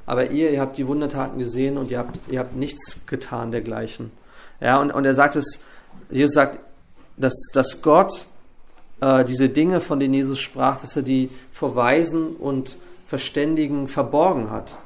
Aber 0.04 0.30
ihr, 0.32 0.50
ihr 0.50 0.60
habt 0.60 0.78
die 0.78 0.86
Wundertaten 0.88 1.38
gesehen 1.38 1.78
und 1.78 1.92
ihr 1.92 2.00
habt, 2.00 2.18
ihr 2.28 2.40
habt 2.40 2.56
nichts 2.56 3.06
getan 3.06 3.52
dergleichen. 3.52 4.10
Ja, 4.60 4.80
und, 4.80 4.90
und 4.90 5.04
er 5.04 5.14
sagt 5.14 5.36
es, 5.36 5.62
Jesus 6.10 6.34
sagt, 6.34 6.58
dass, 7.16 7.34
dass 7.52 7.82
Gott 7.82 8.26
äh, 9.00 9.24
diese 9.24 9.48
Dinge, 9.48 9.80
von 9.80 10.00
denen 10.00 10.14
Jesus 10.14 10.40
sprach, 10.40 10.80
dass 10.80 10.96
er 10.96 11.02
die 11.02 11.30
vor 11.52 11.76
Weisen 11.76 12.34
und 12.34 12.78
Verständigen 13.14 13.87
verborgen 13.87 14.50
hat. 14.50 14.76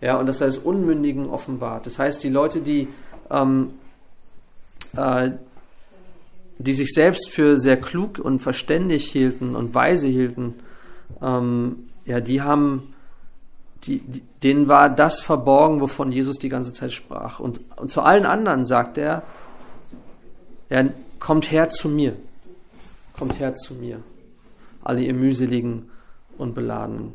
Ja, 0.00 0.16
und 0.16 0.24
dass 0.24 0.40
er 0.40 0.46
es 0.46 0.56
Unmündigen 0.56 1.28
offenbart. 1.28 1.84
Das 1.84 1.98
heißt, 1.98 2.24
die 2.24 2.30
Leute, 2.30 2.62
die, 2.62 2.88
ähm, 3.30 3.72
äh, 4.96 5.32
die 6.56 6.72
sich 6.72 6.94
selbst 6.94 7.28
für 7.28 7.58
sehr 7.58 7.78
klug 7.78 8.18
und 8.18 8.40
verständig 8.40 9.12
hielten 9.12 9.54
und 9.56 9.74
weise 9.74 10.06
hielten, 10.06 10.54
ähm, 11.20 11.90
ja, 12.06 12.20
die 12.20 12.40
haben, 12.40 12.94
die, 13.84 13.98
die, 13.98 14.22
denen 14.42 14.66
war 14.66 14.88
das 14.88 15.20
verborgen, 15.20 15.82
wovon 15.82 16.12
Jesus 16.12 16.38
die 16.38 16.48
ganze 16.48 16.72
Zeit 16.72 16.92
sprach. 16.92 17.40
Und, 17.40 17.60
und 17.76 17.90
zu 17.90 18.00
allen 18.00 18.24
anderen 18.24 18.64
sagt 18.64 18.96
er, 18.96 19.22
ja, 20.70 20.82
kommt 21.18 21.50
her 21.50 21.68
zu 21.68 21.90
mir. 21.90 22.16
Kommt 23.18 23.38
her 23.38 23.54
zu 23.54 23.74
mir. 23.74 24.00
Alle 24.82 25.02
ihr 25.02 25.12
mühseligen 25.12 25.90
und 26.38 26.54
beladenen. 26.54 27.12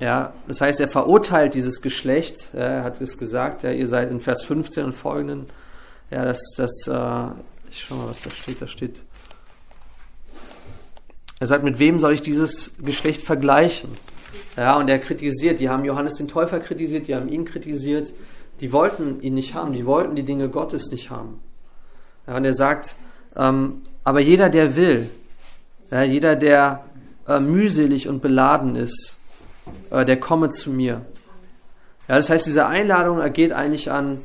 Ja, 0.00 0.32
das 0.48 0.60
heißt, 0.60 0.80
er 0.80 0.88
verurteilt 0.88 1.54
dieses 1.54 1.80
Geschlecht. 1.80 2.50
Er 2.54 2.84
hat 2.84 3.00
es 3.00 3.18
gesagt, 3.18 3.62
ja, 3.62 3.70
ihr 3.70 3.86
seid 3.86 4.10
in 4.10 4.20
Vers 4.20 4.42
15 4.44 4.84
und 4.84 4.92
folgenden. 4.92 5.46
Ja, 6.10 6.24
das, 6.24 6.40
das, 6.56 6.72
äh, 6.86 7.26
ich 7.70 7.84
schau 7.84 7.96
mal, 7.96 8.08
was 8.08 8.22
da 8.22 8.30
steht. 8.30 8.60
Da 8.60 8.66
steht. 8.66 9.02
Er 11.40 11.46
sagt, 11.46 11.64
mit 11.64 11.78
wem 11.78 12.00
soll 12.00 12.12
ich 12.12 12.22
dieses 12.22 12.72
Geschlecht 12.78 13.22
vergleichen? 13.22 13.90
Ja, 14.56 14.76
und 14.76 14.88
er 14.88 14.98
kritisiert, 14.98 15.60
die 15.60 15.68
haben 15.68 15.84
Johannes 15.84 16.14
den 16.14 16.28
Täufer 16.28 16.60
kritisiert, 16.60 17.08
die 17.08 17.14
haben 17.14 17.28
ihn 17.28 17.44
kritisiert, 17.44 18.12
die 18.60 18.72
wollten 18.72 19.20
ihn 19.20 19.34
nicht 19.34 19.54
haben, 19.54 19.72
die 19.72 19.84
wollten 19.84 20.14
die 20.14 20.22
Dinge 20.22 20.48
Gottes 20.48 20.90
nicht 20.90 21.10
haben. 21.10 21.40
Ja, 22.26 22.36
und 22.36 22.44
er 22.44 22.54
sagt, 22.54 22.94
ähm, 23.36 23.82
aber 24.04 24.20
jeder, 24.20 24.48
der 24.48 24.76
will, 24.76 25.10
ja, 25.90 26.02
jeder, 26.02 26.36
der 26.36 26.84
äh, 27.26 27.40
mühselig 27.40 28.08
und 28.08 28.22
beladen 28.22 28.76
ist, 28.76 29.16
äh, 29.90 30.04
der 30.04 30.18
komme 30.18 30.50
zu 30.50 30.70
mir. 30.70 31.02
Ja, 32.08 32.16
das 32.16 32.28
heißt, 32.28 32.46
diese 32.46 32.66
Einladung 32.66 33.18
ergeht 33.18 33.52
eigentlich 33.52 33.90
an, 33.90 34.20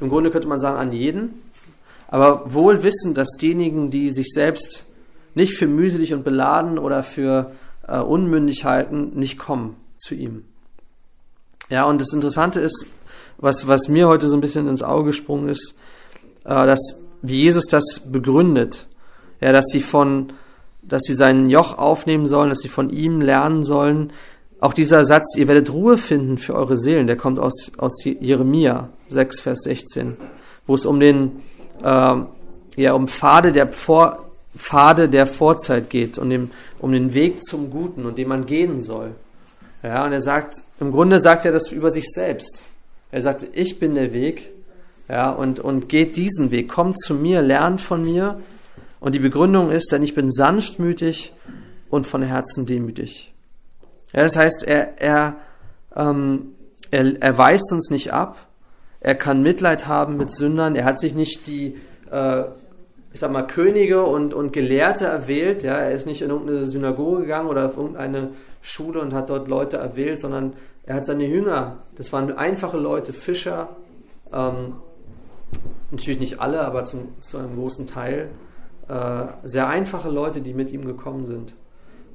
im 0.00 0.08
Grunde 0.08 0.30
könnte 0.30 0.48
man 0.48 0.58
sagen, 0.58 0.76
an 0.76 0.92
jeden, 0.92 1.42
aber 2.08 2.52
wohl 2.52 2.82
wissen, 2.82 3.14
dass 3.14 3.28
diejenigen, 3.40 3.90
die 3.90 4.10
sich 4.10 4.32
selbst 4.32 4.84
nicht 5.34 5.54
für 5.54 5.66
mühselig 5.66 6.14
und 6.14 6.24
beladen 6.24 6.78
oder 6.78 7.02
für 7.02 7.52
äh, 7.86 7.98
unmündig 7.98 8.64
halten, 8.64 9.12
nicht 9.14 9.38
kommen 9.38 9.76
zu 9.98 10.14
ihm. 10.14 10.44
Ja, 11.68 11.84
und 11.84 12.00
das 12.00 12.12
Interessante 12.12 12.60
ist, 12.60 12.86
was, 13.38 13.66
was 13.66 13.88
mir 13.88 14.08
heute 14.08 14.28
so 14.28 14.36
ein 14.36 14.40
bisschen 14.40 14.68
ins 14.68 14.82
Auge 14.82 15.06
gesprungen 15.06 15.48
ist, 15.48 15.74
äh, 16.44 16.66
dass 16.66 17.02
wie 17.22 17.42
Jesus 17.42 17.64
das 17.66 18.00
begründet, 18.06 18.86
ja, 19.40 19.52
dass 19.52 19.66
sie 19.66 19.80
von, 19.80 20.32
dass 20.82 21.02
sie 21.02 21.14
sein 21.14 21.48
Joch 21.48 21.76
aufnehmen 21.76 22.26
sollen, 22.26 22.50
dass 22.50 22.60
sie 22.60 22.68
von 22.68 22.90
ihm 22.90 23.20
lernen 23.20 23.62
sollen, 23.62 24.12
auch 24.60 24.72
dieser 24.72 25.04
Satz, 25.04 25.36
ihr 25.36 25.48
werdet 25.48 25.72
Ruhe 25.72 25.98
finden 25.98 26.38
für 26.38 26.54
eure 26.54 26.76
Seelen, 26.76 27.06
der 27.06 27.16
kommt 27.16 27.38
aus, 27.38 27.72
aus 27.76 28.02
Jeremia 28.04 28.88
6, 29.08 29.40
Vers 29.40 29.62
16, 29.64 30.14
wo 30.66 30.74
es 30.74 30.86
um 30.86 30.98
den, 30.98 31.42
äh, 31.82 32.16
ja, 32.76 32.92
um 32.92 33.08
Pfade 33.08 33.52
der, 33.52 33.68
Vor, 33.68 34.30
Pfade 34.56 35.08
der 35.08 35.26
Vorzeit 35.26 35.90
geht 35.90 36.16
und 36.16 36.30
dem, 36.30 36.50
um 36.78 36.92
den 36.92 37.12
Weg 37.12 37.44
zum 37.44 37.70
Guten 37.70 38.06
und 38.06 38.16
den 38.16 38.28
man 38.28 38.46
gehen 38.46 38.80
soll. 38.80 39.12
Ja, 39.82 40.04
und 40.04 40.12
er 40.12 40.22
sagt, 40.22 40.62
im 40.80 40.90
Grunde 40.90 41.20
sagt 41.20 41.44
er 41.44 41.52
das 41.52 41.70
über 41.70 41.90
sich 41.90 42.06
selbst. 42.08 42.64
Er 43.12 43.22
sagt, 43.22 43.46
ich 43.52 43.78
bin 43.78 43.94
der 43.94 44.12
Weg, 44.12 44.50
ja, 45.08 45.30
und, 45.30 45.60
und 45.60 45.88
geht 45.88 46.16
diesen 46.16 46.50
Weg, 46.50 46.68
kommt 46.68 46.98
zu 46.98 47.14
mir, 47.14 47.42
lernt 47.42 47.80
von 47.80 48.02
mir. 48.02 48.40
Und 48.98 49.14
die 49.14 49.20
Begründung 49.20 49.70
ist, 49.70 49.92
denn 49.92 50.02
ich 50.02 50.14
bin 50.14 50.32
sanftmütig 50.32 51.32
und 51.90 52.06
von 52.06 52.22
Herzen 52.22 52.66
demütig. 52.66 53.32
Ja, 54.12 54.22
das 54.22 54.36
heißt, 54.36 54.64
er, 54.66 55.00
er, 55.00 55.36
ähm, 55.94 56.54
er, 56.90 57.20
er 57.20 57.38
weist 57.38 57.72
uns 57.72 57.90
nicht 57.90 58.12
ab. 58.12 58.36
Er 59.00 59.14
kann 59.14 59.42
Mitleid 59.42 59.86
haben 59.86 60.16
mit 60.16 60.32
Sündern. 60.32 60.74
Er 60.74 60.84
hat 60.84 60.98
sich 60.98 61.14
nicht 61.14 61.46
die, 61.46 61.76
äh, 62.10 62.44
ich 63.12 63.20
sag 63.20 63.30
mal, 63.30 63.46
Könige 63.46 64.04
und, 64.04 64.34
und 64.34 64.52
Gelehrte 64.52 65.06
erwählt. 65.06 65.62
Ja, 65.62 65.74
er 65.74 65.92
ist 65.92 66.06
nicht 66.06 66.22
in 66.22 66.30
irgendeine 66.30 66.64
Synagoge 66.64 67.22
gegangen 67.22 67.48
oder 67.48 67.66
auf 67.66 67.76
irgendeine 67.76 68.30
Schule 68.62 69.00
und 69.00 69.14
hat 69.14 69.30
dort 69.30 69.48
Leute 69.48 69.76
erwählt, 69.76 70.18
sondern 70.18 70.54
er 70.84 70.96
hat 70.96 71.06
seine 71.06 71.26
Jünger. 71.26 71.78
Das 71.96 72.12
waren 72.12 72.36
einfache 72.36 72.78
Leute, 72.78 73.12
Fischer. 73.12 73.76
Ähm, 74.32 74.74
natürlich 75.90 76.20
nicht 76.20 76.40
alle, 76.40 76.60
aber 76.60 76.84
zum, 76.84 77.20
zu 77.20 77.38
einem 77.38 77.56
großen 77.56 77.86
Teil. 77.86 78.30
Äh, 78.88 79.26
sehr 79.44 79.68
einfache 79.68 80.10
Leute, 80.10 80.40
die 80.40 80.54
mit 80.54 80.72
ihm 80.72 80.84
gekommen 80.84 81.26
sind. 81.26 81.54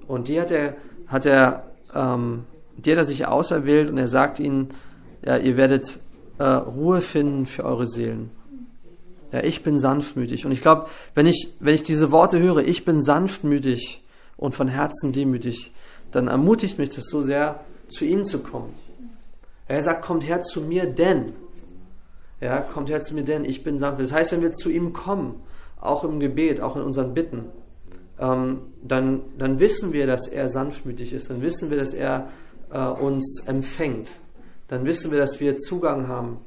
Und 0.08 0.28
die 0.28 0.40
hat 0.40 0.52
er, 0.52 0.76
hat 1.08 1.26
er 1.26 1.71
ähm, 1.94 2.46
die 2.78 2.92
hat 2.92 2.98
er 2.98 3.04
sich 3.04 3.28
auserwählt 3.28 3.90
und 3.90 3.98
er 3.98 4.08
sagt 4.08 4.40
ihnen, 4.40 4.70
ja, 5.26 5.38
ihr 5.38 5.58
werdet 5.58 6.00
äh, 6.40 6.44
Ruhe 6.44 7.02
finden 7.02 7.46
für 7.46 7.64
eure 7.64 7.88
Seelen. 7.88 8.32
Ja, 9.32 9.44
ich 9.44 9.64
bin 9.64 9.80
sanftmütig. 9.80 10.46
Und 10.46 10.52
ich 10.52 10.62
glaube, 10.62 10.88
wenn 11.16 11.26
ich, 11.26 11.54
wenn 11.60 11.76
ich 11.76 11.84
diese 11.84 12.12
Worte 12.12 12.40
höre, 12.40 12.60
ich 12.60 12.84
bin 12.84 13.02
sanftmütig 13.02 14.04
und 14.38 14.56
von 14.56 14.68
Herzen 14.68 15.14
demütig, 15.14 15.72
dann 16.12 16.28
ermutigt 16.28 16.78
mich 16.78 16.90
das 16.90 17.06
so 17.06 17.22
sehr, 17.22 17.62
zu 17.88 18.06
ihm 18.06 18.26
zu 18.26 18.40
kommen. 18.40 18.74
Er 19.68 19.82
sagt, 19.82 20.04
kommt 20.04 20.28
her 20.28 20.42
zu 20.42 20.62
mir, 20.62 20.86
denn. 20.86 21.32
Ja, 22.42 22.60
kommt 22.60 22.90
her 22.90 23.02
zu 23.02 23.14
mir, 23.14 23.24
denn 23.24 23.46
ich 23.46 23.64
bin 23.64 23.80
sanftmütig. 23.80 24.12
Das 24.12 24.20
heißt, 24.20 24.32
wenn 24.34 24.42
wir 24.42 24.52
zu 24.52 24.70
ihm 24.70 24.92
kommen, 24.92 25.36
auch 25.80 26.04
im 26.04 26.20
Gebet, 26.20 26.60
auch 26.62 26.76
in 26.76 26.82
unseren 26.82 27.14
Bitten, 27.14 27.46
ähm, 28.22 28.62
dann, 28.84 29.22
dann 29.38 29.60
wissen 29.60 29.92
wir, 29.94 30.06
dass 30.06 30.28
er 30.28 30.48
sanftmütig 30.48 31.12
ist, 31.12 31.30
dann 31.30 31.42
wissen 31.42 31.72
wir, 31.72 31.78
dass 31.78 31.94
er 31.94 32.30
äh, 32.72 32.80
uns 32.80 33.44
empfängt, 33.48 34.10
dann 34.68 34.86
wissen 34.86 35.12
wir, 35.12 35.20
dass 35.20 35.40
wir 35.40 35.58
Zugang 35.58 36.08
haben 36.08 36.38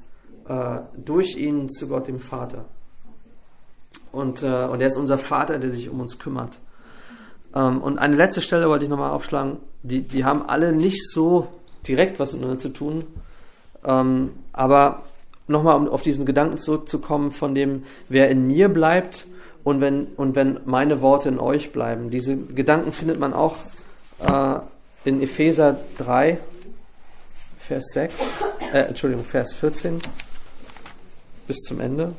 äh, 0.49 0.81
durch 0.97 1.37
ihn 1.37 1.69
zu 1.69 1.88
Gott 1.88 2.07
dem 2.07 2.21
Vater. 2.21 2.64
Und, 4.12 4.45
äh, 4.45 4.66
und 4.66 4.81
er 4.81 4.87
ist 4.87 4.97
unser 4.97 5.19
Vater, 5.19 5.59
der 5.59 5.73
sich 5.73 5.90
um 5.90 6.00
uns 6.00 6.21
kümmert. 6.21 6.61
Ähm, 7.54 7.83
und 7.83 7.99
eine 7.99 8.14
letzte 8.14 8.40
Stelle 8.40 8.69
wollte 8.69 8.85
ich 8.85 8.90
nochmal 8.90 9.11
aufschlagen. 9.11 9.59
Die, 9.83 10.02
die 10.02 10.25
haben 10.25 10.49
alle 10.49 10.73
nicht 10.73 11.11
so 11.11 11.49
direkt 11.88 12.21
was 12.21 12.33
miteinander 12.33 12.61
zu 12.61 12.69
tun. 12.69 13.04
Ähm, 13.85 14.31
aber 14.52 15.02
nochmal, 15.49 15.76
um 15.76 15.88
auf 15.88 16.02
diesen 16.02 16.25
Gedanken 16.25 16.59
zurückzukommen, 16.59 17.33
von 17.33 17.57
dem, 17.57 17.83
wer 18.09 18.31
in 18.31 18.47
mir 18.47 18.69
bleibt 18.69 19.26
und 19.64 19.80
wenn, 19.80 20.06
und 20.16 20.37
wenn 20.37 20.61
meine 20.66 21.00
Worte 21.00 21.30
in 21.30 21.40
euch 21.40 21.73
bleiben. 21.73 22.11
Diese 22.11 22.37
Gedanken 22.37 22.92
findet 22.92 23.18
man 23.18 23.33
auch 23.33 23.56
äh, 24.21 24.59
in 25.04 25.23
Epheser 25.23 25.78
3, 25.99 26.38
Vers 27.66 27.85
6, 27.94 28.14
äh, 28.73 28.78
Entschuldigung, 28.80 29.25
Vers 29.25 29.54
14 29.54 30.00
bis 31.47 31.56
zum 31.62 31.80
Ende. 31.80 32.12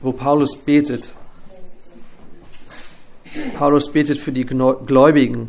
Wo 0.00 0.12
Paulus 0.12 0.56
betet. 0.56 1.10
Paulus 3.56 3.90
betet 3.90 4.18
für 4.18 4.32
die 4.32 4.44
Gläubigen, 4.44 5.48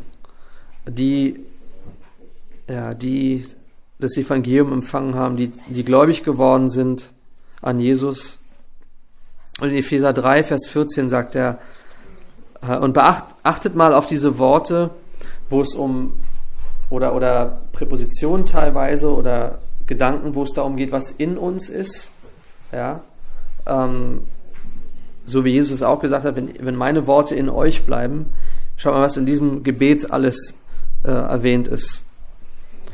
die, 0.87 1.39
ja, 2.67 2.93
die 2.93 3.45
das 4.03 4.17
Evangelium 4.17 4.73
empfangen 4.73 5.15
haben, 5.15 5.37
die, 5.37 5.47
die 5.67 5.83
gläubig 5.83 6.23
geworden 6.23 6.69
sind 6.69 7.11
an 7.61 7.79
Jesus. 7.79 8.39
Und 9.59 9.69
in 9.69 9.75
Epheser 9.75 10.13
3, 10.13 10.43
Vers 10.43 10.67
14 10.67 11.09
sagt 11.09 11.35
er, 11.35 11.59
und 12.61 12.93
beachtet 12.93 13.75
mal 13.75 13.93
auf 13.93 14.07
diese 14.07 14.37
Worte, 14.37 14.91
wo 15.49 15.61
es 15.61 15.73
um, 15.73 16.13
oder, 16.89 17.13
oder 17.13 17.61
Präpositionen 17.73 18.45
teilweise 18.45 19.13
oder 19.13 19.59
Gedanken, 19.85 20.33
wo 20.35 20.43
es 20.43 20.53
darum 20.53 20.77
geht, 20.77 20.91
was 20.91 21.11
in 21.11 21.37
uns 21.37 21.69
ist. 21.69 22.09
Ja, 22.71 23.01
ähm, 23.65 24.21
so 25.25 25.45
wie 25.45 25.51
Jesus 25.51 25.83
auch 25.83 25.99
gesagt 25.99 26.25
hat, 26.25 26.35
wenn, 26.35 26.53
wenn 26.59 26.75
meine 26.75 27.05
Worte 27.07 27.35
in 27.35 27.49
euch 27.49 27.85
bleiben, 27.85 28.27
schaut 28.77 28.93
mal, 28.93 29.01
was 29.01 29.17
in 29.17 29.25
diesem 29.25 29.63
Gebet 29.63 30.11
alles 30.11 30.57
äh, 31.03 31.11
erwähnt 31.11 31.67
ist. 31.67 32.03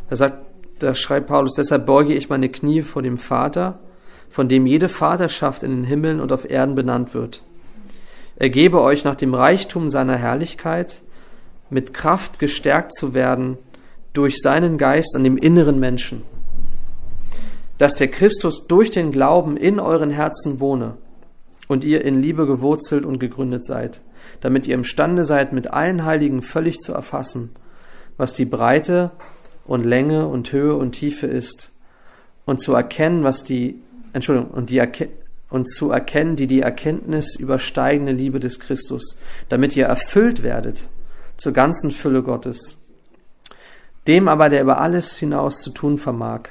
Er 0.10 0.18
sagt, 0.18 0.49
da 0.80 0.96
schreibt 0.96 1.28
Paulus, 1.28 1.54
deshalb 1.54 1.86
beuge 1.86 2.14
ich 2.14 2.30
meine 2.30 2.50
Knie 2.50 2.82
vor 2.82 3.02
dem 3.02 3.18
Vater, 3.18 3.80
von 4.30 4.48
dem 4.48 4.66
jede 4.66 4.90
Vaterschaft 4.90 5.64
in 5.64 5.72
den 5.72 5.84
Himmeln 5.84 6.20
und 6.20 6.32
auf 6.32 6.50
Erden 6.50 6.76
benannt 6.76 7.14
wird. 7.14 7.44
Er 8.36 8.50
gebe 8.50 8.82
euch 8.82 9.04
nach 9.04 9.16
dem 9.16 9.34
Reichtum 9.34 9.90
seiner 9.90 10.16
Herrlichkeit 10.16 11.02
mit 11.70 11.94
Kraft 11.94 12.40
gestärkt 12.40 12.94
zu 12.94 13.14
werden 13.14 13.58
durch 14.14 14.42
seinen 14.42 14.78
Geist 14.78 15.16
an 15.16 15.24
dem 15.24 15.38
inneren 15.38 15.80
Menschen, 15.80 16.24
dass 17.78 17.96
der 17.96 18.08
Christus 18.08 18.68
durch 18.68 18.92
den 18.92 19.12
Glauben 19.12 19.58
in 19.58 19.80
euren 19.80 20.10
Herzen 20.10 20.60
wohne 20.60 20.98
und 21.68 21.84
ihr 21.84 22.04
in 22.04 22.22
Liebe 22.22 22.48
gewurzelt 22.48 23.06
und 23.06 23.20
gegründet 23.20 23.64
seid, 23.66 24.02
damit 24.42 24.68
ihr 24.68 24.76
imstande 24.76 25.24
seid, 25.24 25.54
mit 25.54 25.72
allen 25.72 26.06
Heiligen 26.06 26.42
völlig 26.42 26.80
zu 26.80 26.94
erfassen, 26.94 27.52
was 28.18 28.34
die 28.34 28.46
Breite 28.46 29.12
und 29.70 29.86
Länge 29.86 30.28
und 30.28 30.52
Höhe 30.52 30.76
und 30.76 30.94
Tiefe 30.94 31.28
ist 31.28 31.70
und 32.46 32.60
zu 32.60 32.74
erkennen, 32.74 33.24
was 33.24 33.44
die 33.44 33.80
Entschuldigung, 34.14 34.50
und, 34.50 34.72
die 34.72 34.82
und 35.52 35.70
zu 35.70 35.92
erkennen, 35.92 36.36
die 36.36 36.48
die 36.48 36.62
Erkenntnis 36.62 37.36
übersteigende 37.36 38.12
Liebe 38.12 38.40
des 38.40 38.60
Christus, 38.60 39.20
damit 39.48 39.76
ihr 39.78 39.86
erfüllt 39.86 40.42
werdet 40.42 40.88
zur 41.38 41.54
ganzen 41.54 41.92
Fülle 41.92 42.24
Gottes. 42.24 42.78
Dem 44.08 44.28
aber, 44.28 44.50
der 44.50 44.64
über 44.64 44.82
alles 44.82 45.18
hinaus 45.18 45.62
zu 45.62 45.70
tun 45.70 46.00
vermag, 46.00 46.50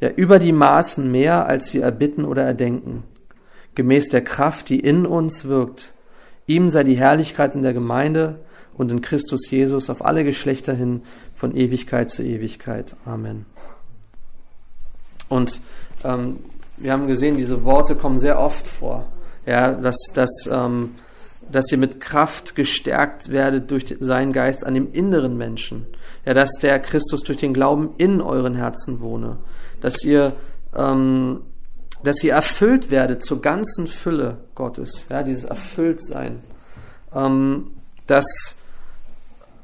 ja 0.00 0.08
über 0.08 0.38
die 0.38 0.52
Maßen 0.52 1.10
mehr, 1.10 1.44
als 1.44 1.74
wir 1.74 1.82
erbitten 1.82 2.24
oder 2.24 2.44
erdenken, 2.44 3.04
gemäß 3.74 4.08
der 4.08 4.24
Kraft, 4.24 4.70
die 4.70 4.80
in 4.80 5.04
uns 5.04 5.46
wirkt. 5.46 5.92
Ihm 6.46 6.70
sei 6.70 6.82
die 6.82 6.96
Herrlichkeit 6.96 7.54
in 7.54 7.62
der 7.62 7.74
Gemeinde 7.74 8.38
und 8.78 8.90
in 8.90 9.02
Christus 9.02 9.50
Jesus 9.50 9.90
auf 9.90 10.02
alle 10.02 10.24
Geschlechter 10.24 10.72
hin 10.72 11.02
von 11.38 11.56
Ewigkeit 11.56 12.10
zu 12.10 12.22
Ewigkeit. 12.22 12.96
Amen. 13.06 13.46
Und 15.28 15.60
ähm, 16.04 16.40
wir 16.76 16.92
haben 16.92 17.06
gesehen, 17.06 17.36
diese 17.36 17.64
Worte 17.64 17.94
kommen 17.94 18.18
sehr 18.18 18.40
oft 18.40 18.66
vor. 18.66 19.06
Ja, 19.46 19.72
dass, 19.72 19.96
dass, 20.14 20.30
ähm, 20.50 20.96
dass 21.50 21.70
ihr 21.70 21.78
mit 21.78 22.00
Kraft 22.00 22.56
gestärkt 22.56 23.30
werdet 23.30 23.70
durch 23.70 23.96
seinen 24.00 24.32
Geist 24.32 24.66
an 24.66 24.74
dem 24.74 24.92
inneren 24.92 25.36
Menschen. 25.36 25.86
Ja, 26.24 26.34
dass 26.34 26.50
der 26.60 26.80
Christus 26.80 27.22
durch 27.22 27.38
den 27.38 27.54
Glauben 27.54 27.94
in 27.98 28.20
euren 28.20 28.54
Herzen 28.54 29.00
wohne. 29.00 29.38
Dass 29.80 30.04
ihr, 30.04 30.32
ähm, 30.76 31.42
dass 32.02 32.22
ihr 32.24 32.32
erfüllt 32.32 32.90
werdet 32.90 33.24
zur 33.24 33.40
ganzen 33.40 33.86
Fülle 33.86 34.38
Gottes. 34.56 35.06
Ja, 35.08 35.22
dieses 35.22 35.44
Erfülltsein. 35.44 36.42
Ähm, 37.14 37.70
dass, 38.06 38.26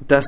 dass 0.07 0.25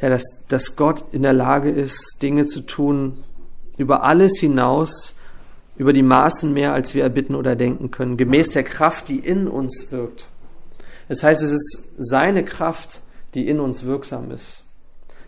ja, 0.00 0.08
dass, 0.08 0.44
dass 0.48 0.76
Gott 0.76 1.04
in 1.12 1.22
der 1.22 1.32
Lage 1.32 1.70
ist, 1.70 2.18
Dinge 2.22 2.46
zu 2.46 2.60
tun 2.60 3.24
über 3.76 4.02
alles 4.02 4.38
hinaus, 4.38 5.14
über 5.76 5.92
die 5.92 6.02
Maßen 6.02 6.52
mehr, 6.52 6.72
als 6.72 6.94
wir 6.94 7.02
erbitten 7.02 7.34
oder 7.34 7.56
denken 7.56 7.90
können, 7.90 8.16
gemäß 8.16 8.50
der 8.50 8.64
Kraft, 8.64 9.08
die 9.08 9.18
in 9.18 9.48
uns 9.48 9.90
wirkt. 9.90 10.26
Das 11.08 11.22
heißt, 11.22 11.42
es 11.42 11.50
ist 11.50 11.94
seine 11.98 12.44
Kraft, 12.44 13.00
die 13.34 13.48
in 13.48 13.60
uns 13.60 13.84
wirksam 13.84 14.30
ist. 14.30 14.62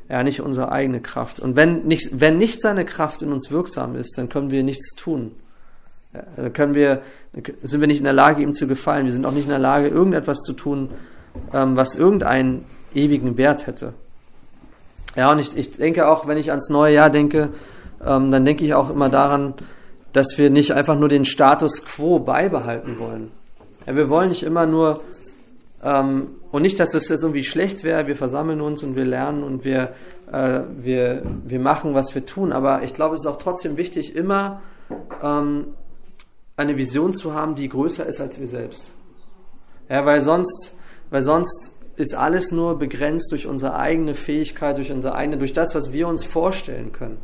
Ja, 0.09 0.23
nicht 0.23 0.41
unsere 0.41 0.71
eigene 0.71 1.00
Kraft. 1.00 1.41
Und 1.41 1.57
wenn 1.57 1.87
nicht, 1.87 2.21
wenn 2.21 2.37
nicht 2.37 2.61
seine 2.61 2.85
Kraft 2.85 3.23
in 3.23 3.33
uns 3.33 3.50
wirksam 3.50 3.97
ist, 3.97 4.19
dann 4.19 4.29
können 4.29 4.50
wir 4.50 4.62
nichts 4.62 4.95
tun. 4.95 5.33
Ja, 6.12 6.23
dann 6.37 6.52
können 6.52 6.75
wir, 6.75 7.02
sind 7.62 7.81
wir 7.81 7.87
nicht 7.87 7.99
in 7.99 8.05
der 8.05 8.12
Lage, 8.12 8.43
ihm 8.43 8.52
zu 8.52 8.67
gefallen. 8.67 9.07
Wir 9.07 9.12
sind 9.12 9.25
auch 9.25 9.33
nicht 9.33 9.45
in 9.45 9.50
der 9.50 9.59
Lage, 9.59 9.88
irgendetwas 9.88 10.41
zu 10.43 10.52
tun, 10.52 10.91
ähm, 11.55 11.76
was 11.76 11.95
irgendeinen 11.95 12.67
ewigen 12.95 13.38
Wert 13.38 13.67
hätte. 13.67 13.95
Ja, 15.16 15.31
und 15.31 15.38
ich, 15.38 15.57
ich 15.57 15.73
denke 15.76 16.09
auch, 16.09 16.26
wenn 16.26 16.38
ich 16.38 16.50
ans 16.50 16.71
neue 16.71 16.95
Jahr 16.95 17.11
denke, 17.11 17.50
ähm, 18.04 18.31
dann 18.31 18.45
denke 18.45 18.64
ich 18.64 18.75
auch 18.75 18.90
immer 18.90 19.09
daran, 19.09 19.54
dass 20.12 20.37
wir 20.37 20.50
nicht 20.50 20.73
einfach 20.73 20.99
nur 20.99 21.09
den 21.09 21.25
Status 21.25 21.85
quo 21.85 22.19
beibehalten 22.19 22.99
wollen. 22.99 23.31
Ja, 23.87 23.95
wir 23.95 24.09
wollen 24.09 24.28
nicht 24.28 24.42
immer 24.42 24.66
nur, 24.66 25.00
ähm, 25.83 26.37
und 26.50 26.62
nicht, 26.62 26.78
dass 26.78 26.95
es 26.95 27.09
jetzt 27.09 27.23
irgendwie 27.23 27.45
schlecht 27.45 27.83
wäre, 27.83 28.07
wir 28.07 28.16
versammeln 28.16 28.61
uns 28.61 28.83
und 28.83 28.95
wir 28.97 29.04
lernen 29.04 29.42
und 29.42 29.64
wir, 29.64 29.95
äh, 30.31 30.62
wir, 30.76 31.23
wir 31.45 31.61
machen, 31.61 31.95
was 31.95 32.14
wir 32.14 32.25
tun, 32.25 32.52
aber 32.52 32.83
ich 32.83 32.95
glaube, 32.95 33.14
es 33.14 33.23
ist 33.23 33.26
auch 33.26 33.38
trotzdem 33.38 33.76
wichtig, 33.76 34.14
immer 34.14 34.62
ähm, 35.23 35.69
eine 36.57 36.76
Vision 36.76 37.14
zu 37.14 37.35
haben, 37.35 37.54
die 37.54 37.69
größer 37.69 38.07
ist 38.07 38.21
als 38.21 38.38
wir 38.38 38.49
selbst. 38.49 38.92
Ja, 39.88 40.04
weil 40.04 40.21
sonst, 40.21 40.76
weil 41.11 41.23
sonst 41.23 41.75
ist 42.02 42.14
alles 42.14 42.52
nur 42.52 42.78
begrenzt 42.78 43.32
durch 43.32 43.47
unsere 43.47 43.76
eigene 43.76 44.14
Fähigkeit, 44.14 44.76
durch 44.76 44.92
unsere 44.92 45.14
eigene, 45.14 45.38
durch 45.38 45.52
das, 45.52 45.75
was 45.75 45.92
wir 45.92 46.09
uns 46.09 46.25
vorstellen 46.25 46.92
können. 46.92 47.18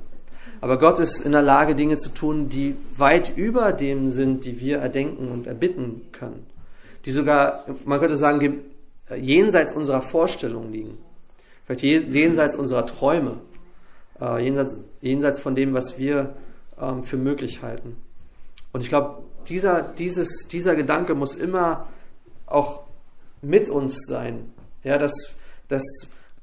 Aber 0.60 0.78
Gott 0.78 0.98
ist 0.98 1.20
in 1.24 1.32
der 1.32 1.42
Lage, 1.42 1.74
Dinge 1.74 1.98
zu 1.98 2.08
tun, 2.08 2.48
die 2.48 2.74
weit 2.96 3.36
über 3.36 3.72
dem 3.72 4.10
sind, 4.10 4.44
die 4.44 4.60
wir 4.60 4.78
erdenken 4.78 5.28
und 5.28 5.46
erbitten 5.46 6.06
können. 6.12 6.46
Die 7.04 7.10
sogar, 7.10 7.64
man 7.84 8.00
könnte 8.00 8.16
sagen, 8.16 8.60
jenseits 9.16 9.72
unserer 9.72 10.00
Vorstellungen 10.00 10.72
liegen. 10.72 10.98
Vielleicht 11.64 11.82
jenseits 11.82 12.56
unserer 12.56 12.86
Träume. 12.86 13.38
Äh, 14.20 14.44
jenseits, 14.44 14.76
jenseits 15.00 15.38
von 15.38 15.54
dem, 15.54 15.74
was 15.74 15.98
wir 15.98 16.34
ähm, 16.80 17.04
für 17.04 17.16
möglich 17.16 17.62
halten. 17.62 17.96
Und 18.72 18.80
ich 18.80 18.88
glaube, 18.88 19.22
dieser, 19.48 19.94
dieser 20.50 20.76
Gedanke 20.76 21.14
muss 21.14 21.34
immer 21.34 21.86
auch 22.46 22.82
mit 23.42 23.68
uns 23.68 24.06
sein. 24.06 24.52
Ja, 24.84 24.98
dass, 24.98 25.38
dass 25.68 25.84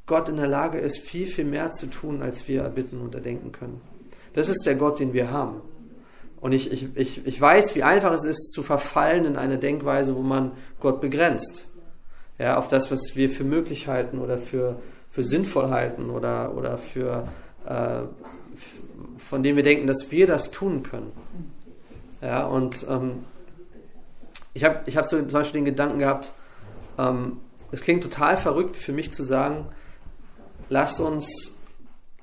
Gott 0.06 0.30
in 0.30 0.38
der 0.38 0.48
Lage 0.48 0.78
ist, 0.78 1.00
viel, 1.00 1.26
viel 1.26 1.46
mehr 1.46 1.72
zu 1.72 1.88
tun, 1.88 2.22
als 2.22 2.48
wir 2.48 2.62
erbitten 2.64 3.02
und 3.02 3.16
erdenken 3.16 3.52
können. 3.52 3.82
Das 4.34 4.50
ist 4.50 4.66
der 4.66 4.76
Gott, 4.76 5.00
den 5.00 5.14
wir 5.14 5.32
haben. 5.32 5.62
Und 6.42 6.52
ich, 6.52 6.72
ich, 6.72 6.96
ich, 6.96 7.26
ich 7.26 7.42
weiß, 7.42 7.76
wie 7.76 7.84
einfach 7.84 8.12
es 8.12 8.24
ist, 8.24 8.52
zu 8.52 8.62
verfallen 8.62 9.26
in 9.26 9.36
eine 9.36 9.58
Denkweise, 9.58 10.16
wo 10.16 10.22
man 10.22 10.52
Gott 10.80 11.02
begrenzt. 11.02 11.68
Ja, 12.38 12.58
auf 12.58 12.68
das, 12.68 12.92
was 12.92 13.16
wir 13.16 13.30
für 13.30 13.46
möglich 13.46 13.88
halten 13.88 14.20
oder 14.20 14.38
für, 14.38 14.80
für 15.10 15.24
sinnvoll 15.24 15.70
halten 15.70 16.10
oder, 16.10 16.56
oder 16.56 16.78
für, 16.78 17.28
äh, 17.66 18.02
von 19.18 19.42
dem 19.42 19.56
wir 19.56 19.64
denken, 19.64 19.88
dass 19.88 20.12
wir 20.12 20.28
das 20.28 20.52
tun 20.52 20.84
können. 20.84 21.14
Ja, 22.22 22.46
und 22.46 22.86
ähm, 22.90 23.24
ich 24.54 24.64
habe 24.64 24.82
ich 24.86 24.98
hab 24.98 25.08
zum 25.08 25.28
Beispiel 25.28 25.62
den 25.62 25.66
Gedanken 25.66 26.00
gehabt, 26.00 26.34
ähm, 26.98 27.38
es 27.72 27.82
klingt 27.82 28.04
total 28.04 28.38
verrückt 28.38 28.78
für 28.78 28.94
mich 28.94 29.14
zu 29.14 29.24
sagen, 29.24 29.66
lasst 30.70 31.00
uns, 31.00 31.28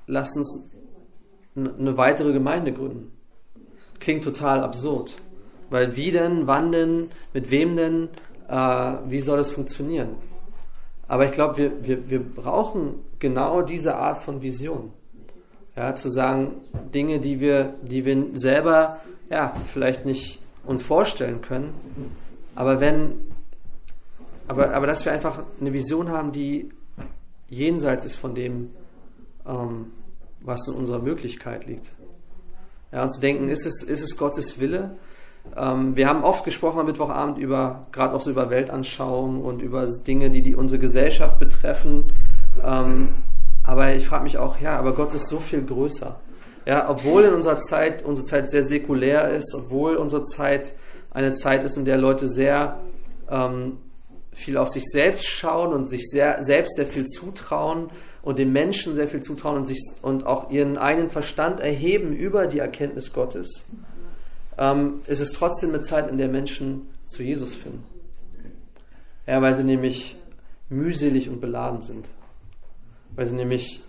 lasst 0.07 0.35
uns 0.35 0.69
eine 1.55 1.97
weitere 1.97 2.33
Gemeinde 2.33 2.73
gründen. 2.73 3.11
Klingt 3.99 4.23
total 4.23 4.63
absurd. 4.63 5.15
Weil 5.69 5.95
wie 5.95 6.11
denn, 6.11 6.47
wann 6.47 6.71
denn, 6.71 7.09
mit 7.33 7.51
wem 7.51 7.75
denn, 7.75 8.09
äh, 8.47 8.55
wie 9.07 9.19
soll 9.19 9.37
das 9.37 9.51
funktionieren? 9.51 10.15
Aber 11.07 11.25
ich 11.25 11.31
glaube, 11.31 11.57
wir, 11.57 11.85
wir, 11.85 12.09
wir 12.09 12.19
brauchen 12.23 12.95
genau 13.19 13.61
diese 13.61 13.95
Art 13.95 14.17
von 14.17 14.41
Vision. 14.41 14.91
Ja, 15.75 15.95
zu 15.95 16.09
sagen, 16.09 16.61
Dinge, 16.93 17.19
die 17.19 17.39
wir, 17.39 17.73
die 17.81 18.05
wir 18.05 18.27
selber 18.33 18.99
ja, 19.29 19.53
vielleicht 19.71 20.05
nicht 20.05 20.39
uns 20.65 20.83
vorstellen 20.83 21.41
können. 21.41 21.73
Aber 22.55 22.79
wenn, 22.79 23.32
aber, 24.47 24.73
aber 24.73 24.87
dass 24.87 25.05
wir 25.05 25.11
einfach 25.11 25.43
eine 25.59 25.73
Vision 25.73 26.09
haben, 26.09 26.31
die 26.31 26.69
jenseits 27.49 28.05
ist 28.05 28.15
von 28.15 28.35
dem, 28.35 28.71
ähm, 29.47 29.87
was 30.41 30.67
in 30.67 30.73
unserer 30.73 30.99
Möglichkeit 30.99 31.65
liegt. 31.65 31.93
Ja, 32.91 33.03
und 33.03 33.09
zu 33.09 33.21
denken, 33.21 33.49
ist 33.49 33.65
es, 33.65 33.81
ist 33.81 34.03
es 34.03 34.17
Gottes 34.17 34.59
Wille? 34.59 34.97
Ähm, 35.55 35.95
wir 35.95 36.07
haben 36.07 36.23
oft 36.23 36.45
gesprochen 36.45 36.79
am 36.79 36.85
Mittwochabend 36.85 37.37
über, 37.37 37.87
gerade 37.91 38.13
auch 38.13 38.21
so 38.21 38.31
über 38.31 38.49
Weltanschauung 38.49 39.41
und 39.41 39.61
über 39.61 39.85
Dinge, 39.85 40.29
die, 40.29 40.41
die 40.41 40.55
unsere 40.55 40.79
Gesellschaft 40.79 41.39
betreffen. 41.39 42.11
Ähm, 42.63 43.09
aber 43.63 43.93
ich 43.95 44.07
frage 44.07 44.23
mich 44.23 44.37
auch, 44.37 44.59
ja, 44.59 44.77
aber 44.77 44.93
Gott 44.93 45.13
ist 45.13 45.27
so 45.27 45.39
viel 45.39 45.63
größer. 45.63 46.19
Ja, 46.65 46.89
obwohl 46.89 47.23
in 47.23 47.33
unserer 47.33 47.59
Zeit, 47.59 48.03
unsere 48.03 48.25
Zeit 48.25 48.49
sehr 48.49 48.63
säkulär 48.63 49.29
ist, 49.31 49.53
obwohl 49.53 49.95
unsere 49.95 50.23
Zeit 50.23 50.73
eine 51.11 51.33
Zeit 51.33 51.63
ist, 51.63 51.77
in 51.77 51.85
der 51.85 51.97
Leute 51.97 52.29
sehr 52.29 52.79
ähm, 53.29 53.77
viel 54.33 54.57
auf 54.57 54.69
sich 54.69 54.85
selbst 54.85 55.27
schauen 55.27 55.73
und 55.73 55.87
sich 55.87 56.09
sehr, 56.09 56.43
selbst 56.43 56.75
sehr 56.75 56.85
viel 56.85 57.05
zutrauen 57.05 57.89
und 58.21 58.39
den 58.39 58.51
Menschen 58.51 58.95
sehr 58.95 59.07
viel 59.07 59.21
zutrauen 59.21 59.57
und, 59.57 59.65
sich, 59.65 59.79
und 60.01 60.25
auch 60.25 60.49
ihren 60.49 60.77
eigenen 60.77 61.09
Verstand 61.09 61.59
erheben 61.59 62.13
über 62.15 62.47
die 62.47 62.59
Erkenntnis 62.59 63.13
Gottes, 63.13 63.65
ähm, 64.57 65.01
ist 65.07 65.19
es 65.19 65.33
trotzdem 65.33 65.69
eine 65.69 65.81
Zeit, 65.81 66.09
in 66.09 66.17
der 66.17 66.29
Menschen 66.29 66.87
zu 67.07 67.23
Jesus 67.23 67.55
finden. 67.55 67.83
Ja, 69.27 69.41
weil 69.41 69.53
sie 69.53 69.63
nämlich 69.63 70.17
mühselig 70.69 71.29
und 71.29 71.39
beladen 71.39 71.81
sind. 71.81 72.09
Weil 73.15 73.25
sie 73.25 73.35
nämlich 73.35 73.81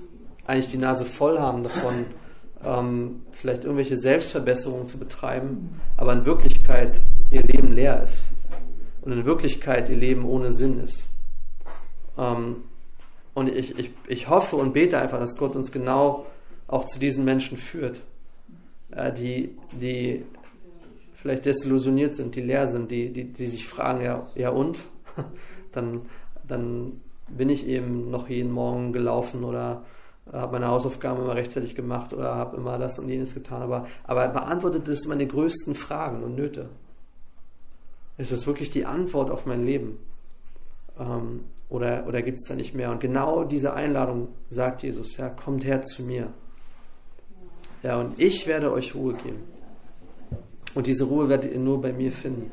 eigentlich 0.47 0.71
die 0.71 0.79
Nase 0.79 1.05
voll 1.05 1.39
haben 1.39 1.65
davon, 1.65 2.07
ähm, 2.63 3.23
vielleicht 3.33 3.65
irgendwelche 3.65 3.97
Selbstverbesserungen 3.97 4.89
zu 4.89 4.99
betreiben, 4.99 5.81
aber 5.97 6.13
in 6.13 6.25
Wirklichkeit 6.25 7.01
ihr 7.31 7.43
Leben 7.43 7.73
leer 7.73 8.03
ist 8.03 8.35
und 9.05 9.13
in 9.13 9.25
Wirklichkeit 9.27 9.91
ihr 9.91 9.97
Leben 9.97 10.25
ohne 10.25 10.53
Sinn 10.53 10.81
ist. 10.81 11.09
Ähm, 12.17 12.65
und 13.35 13.49
ich, 13.49 13.79
ich, 13.79 13.91
ich 14.09 14.29
hoffe 14.29 14.57
und 14.57 14.73
bete 14.73 14.99
einfach, 14.99 15.19
dass 15.19 15.37
Gott 15.37 15.57
uns 15.57 15.73
genau 15.73 16.27
auch 16.67 16.85
zu 16.87 16.99
diesen 16.99 17.25
Menschen 17.25 17.59
führt, 17.59 18.03
äh, 18.93 19.13
die, 19.13 19.57
die 19.73 20.25
vielleicht 21.13 21.45
desillusioniert 21.45 22.15
sind, 22.15 22.35
die 22.35 22.41
leer 22.41 22.67
sind, 22.67 22.91
die, 22.91 23.13
die, 23.13 23.25
die 23.25 23.47
sich 23.47 23.67
fragen, 23.67 24.01
ja, 24.01 24.27
ja 24.35 24.51
und? 24.51 24.81
dann, 25.73 26.03
dann 26.47 27.01
bin 27.29 27.49
ich 27.49 27.67
eben 27.67 28.11
noch 28.11 28.29
jeden 28.29 28.53
Morgen 28.53 28.93
gelaufen 28.93 29.45
oder 29.45 29.85
habe 30.33 30.53
meine 30.53 30.69
Hausaufgaben 30.69 31.23
immer 31.23 31.35
rechtzeitig 31.35 31.75
gemacht 31.75 32.15
oder 32.15 32.35
habe 32.35 32.57
immer 32.57 32.79
das 32.79 32.99
und 32.99 33.09
jenes 33.09 33.35
getan, 33.35 33.61
aber, 33.61 33.87
aber 34.05 34.29
beantwortet 34.29 34.89
es 34.89 35.07
meine 35.07 35.27
größten 35.27 35.75
Fragen 35.75 36.23
und 36.23 36.37
Nöte. 36.37 36.71
Ist 38.17 38.33
das 38.33 38.47
wirklich 38.47 38.71
die 38.71 38.87
Antwort 38.87 39.31
auf 39.31 39.47
mein 39.47 39.65
Leben? 39.65 39.99
Ähm, 40.99 41.41
oder 41.69 42.07
oder 42.07 42.23
gibt 42.23 42.39
es 42.39 42.49
da 42.49 42.55
nicht 42.55 42.75
mehr? 42.75 42.91
Und 42.91 43.01
genau 43.01 43.45
diese 43.45 43.75
Einladung 43.75 44.29
sagt 44.49 44.83
Jesus, 44.83 45.17
ja, 45.17 45.29
kommt 45.29 45.65
her 45.65 45.83
zu 45.83 46.03
mir. 46.03 46.33
Ja, 47.83 48.01
und 48.01 48.19
ich 48.19 48.47
werde 48.47 48.73
euch 48.73 48.95
Ruhe 48.95 49.15
geben. 49.15 49.43
Und 50.75 50.87
diese 50.87 51.05
Ruhe 51.05 51.29
werdet 51.29 51.53
ihr 51.53 51.59
nur 51.59 51.81
bei 51.81 51.93
mir 51.93 52.13
finden. 52.13 52.51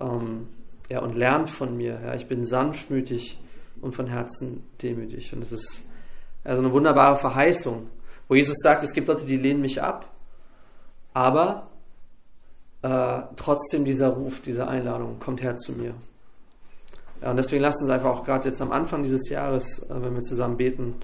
Ähm, 0.00 0.48
ja, 0.88 1.00
und 1.00 1.16
lernt 1.16 1.50
von 1.50 1.76
mir. 1.76 2.00
Ja, 2.02 2.14
ich 2.14 2.26
bin 2.26 2.44
sanftmütig 2.44 3.38
und 3.80 3.94
von 3.94 4.06
Herzen 4.06 4.64
demütig. 4.82 5.32
Und 5.32 5.42
es 5.42 5.52
ist 5.52 5.82
also 6.44 6.62
eine 6.62 6.72
wunderbare 6.72 7.16
Verheißung, 7.16 7.88
wo 8.28 8.34
Jesus 8.34 8.56
sagt, 8.62 8.82
es 8.82 8.92
gibt 8.92 9.08
Leute, 9.08 9.24
die 9.24 9.36
lehnen 9.36 9.60
mich 9.60 9.82
ab, 9.82 10.10
aber 11.12 11.67
äh, 12.82 13.20
trotzdem 13.36 13.84
dieser 13.84 14.08
Ruf, 14.08 14.40
diese 14.40 14.68
Einladung, 14.68 15.18
kommt 15.18 15.42
her 15.42 15.56
zu 15.56 15.72
mir. 15.72 15.94
Ja, 17.22 17.30
und 17.30 17.36
deswegen 17.36 17.62
lasst 17.62 17.82
uns 17.82 17.90
einfach 17.90 18.10
auch 18.10 18.24
gerade 18.24 18.48
jetzt 18.48 18.60
am 18.60 18.70
Anfang 18.70 19.02
dieses 19.02 19.28
Jahres, 19.28 19.80
äh, 19.90 20.02
wenn 20.02 20.14
wir 20.14 20.22
zusammen 20.22 20.56
beten, 20.56 20.94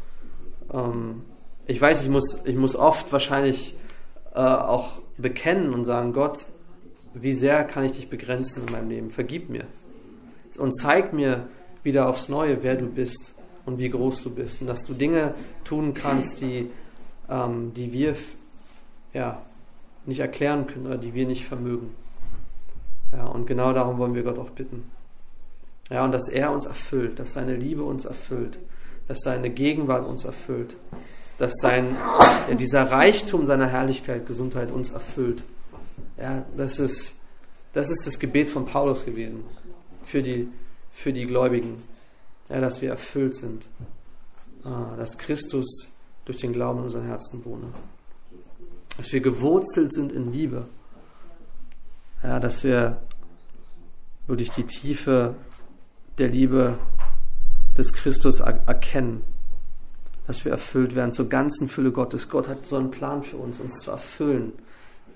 ähm, 0.72 1.22
ich 1.66 1.80
weiß, 1.80 2.02
ich 2.02 2.10
muss, 2.10 2.42
ich 2.44 2.56
muss 2.56 2.76
oft 2.76 3.10
wahrscheinlich 3.10 3.74
äh, 4.34 4.38
auch 4.38 4.98
bekennen 5.16 5.72
und 5.72 5.84
sagen, 5.84 6.12
Gott, 6.12 6.46
wie 7.14 7.32
sehr 7.32 7.64
kann 7.64 7.84
ich 7.84 7.92
dich 7.92 8.10
begrenzen 8.10 8.66
in 8.66 8.72
meinem 8.72 8.90
Leben? 8.90 9.10
Vergib 9.10 9.48
mir. 9.48 9.64
Und 10.58 10.76
zeig 10.76 11.12
mir 11.12 11.48
wieder 11.82 12.08
aufs 12.08 12.28
Neue, 12.28 12.62
wer 12.62 12.76
du 12.76 12.86
bist 12.86 13.34
und 13.66 13.78
wie 13.78 13.88
groß 13.88 14.22
du 14.22 14.34
bist. 14.34 14.60
Und 14.60 14.66
dass 14.66 14.84
du 14.84 14.94
Dinge 14.94 15.34
tun 15.64 15.94
kannst, 15.94 16.40
die, 16.40 16.70
ähm, 17.28 17.72
die 17.74 17.92
wir 17.92 18.14
ja, 19.12 19.40
nicht 20.06 20.20
erklären 20.20 20.66
können 20.66 20.86
oder 20.86 20.98
die 20.98 21.14
wir 21.14 21.26
nicht 21.26 21.46
vermögen. 21.46 21.94
Ja, 23.12 23.26
und 23.26 23.46
genau 23.46 23.72
darum 23.72 23.98
wollen 23.98 24.14
wir 24.14 24.22
Gott 24.22 24.38
auch 24.38 24.50
bitten. 24.50 24.90
Ja, 25.90 26.04
und 26.04 26.12
dass 26.12 26.28
er 26.28 26.50
uns 26.50 26.64
erfüllt, 26.64 27.18
dass 27.18 27.32
seine 27.32 27.54
Liebe 27.54 27.82
uns 27.82 28.04
erfüllt, 28.04 28.58
dass 29.08 29.20
seine 29.20 29.50
Gegenwart 29.50 30.06
uns 30.06 30.24
erfüllt, 30.24 30.76
dass 31.38 31.52
sein, 31.60 31.96
ja, 32.48 32.54
dieser 32.54 32.90
Reichtum 32.90 33.44
seiner 33.44 33.66
Herrlichkeit, 33.66 34.26
Gesundheit 34.26 34.70
uns 34.70 34.90
erfüllt. 34.90 35.44
Ja, 36.16 36.44
das 36.56 36.78
ist, 36.78 37.14
das 37.72 37.90
ist 37.90 38.06
das 38.06 38.18
Gebet 38.18 38.48
von 38.48 38.66
Paulus 38.66 39.04
gewesen 39.04 39.44
für 40.04 40.22
die, 40.22 40.48
für 40.90 41.12
die 41.12 41.26
Gläubigen. 41.26 41.82
Ja, 42.48 42.60
dass 42.60 42.82
wir 42.82 42.90
erfüllt 42.90 43.36
sind, 43.36 43.66
ah, 44.64 44.94
dass 44.96 45.18
Christus 45.18 45.90
durch 46.24 46.38
den 46.38 46.52
Glauben 46.52 46.78
in 46.78 46.84
unseren 46.84 47.06
Herzen 47.06 47.44
wohne. 47.44 47.66
Dass 48.96 49.12
wir 49.12 49.20
gewurzelt 49.20 49.92
sind 49.92 50.12
in 50.12 50.32
Liebe. 50.32 50.66
Ja, 52.22 52.40
dass 52.40 52.64
wir 52.64 53.02
wirklich 54.26 54.50
die 54.50 54.64
Tiefe 54.64 55.34
der 56.18 56.28
Liebe 56.28 56.78
des 57.76 57.92
Christus 57.92 58.40
erkennen, 58.40 59.22
dass 60.26 60.44
wir 60.44 60.52
erfüllt 60.52 60.94
werden 60.94 61.12
zur 61.12 61.28
ganzen 61.28 61.68
Fülle 61.68 61.92
Gottes. 61.92 62.28
Gott 62.28 62.48
hat 62.48 62.66
so 62.66 62.76
einen 62.76 62.90
Plan 62.90 63.22
für 63.22 63.36
uns, 63.36 63.58
uns 63.58 63.80
zu 63.80 63.90
erfüllen, 63.90 64.52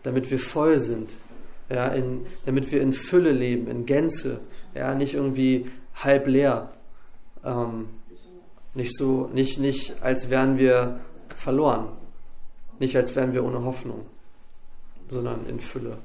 damit 0.02 0.30
wir 0.30 0.38
voll 0.38 0.78
sind, 0.78 1.14
ja, 1.70 1.86
in, 1.88 2.26
damit 2.46 2.70
wir 2.72 2.80
in 2.80 2.92
Fülle 2.92 3.32
leben, 3.32 3.68
in 3.68 3.86
Gänze, 3.86 4.40
ja, 4.74 4.94
nicht 4.94 5.14
irgendwie 5.14 5.70
halb 5.94 6.26
leer, 6.26 6.72
ähm, 7.44 7.88
nicht 8.74 8.96
so, 8.96 9.28
nicht, 9.32 9.58
nicht 9.58 10.02
als 10.02 10.30
wären 10.30 10.58
wir 10.58 11.00
verloren, 11.36 11.88
nicht 12.78 12.96
als 12.96 13.14
wären 13.16 13.32
wir 13.32 13.44
ohne 13.44 13.64
Hoffnung, 13.64 14.06
sondern 15.08 15.46
in 15.46 15.60
Fülle. 15.60 15.98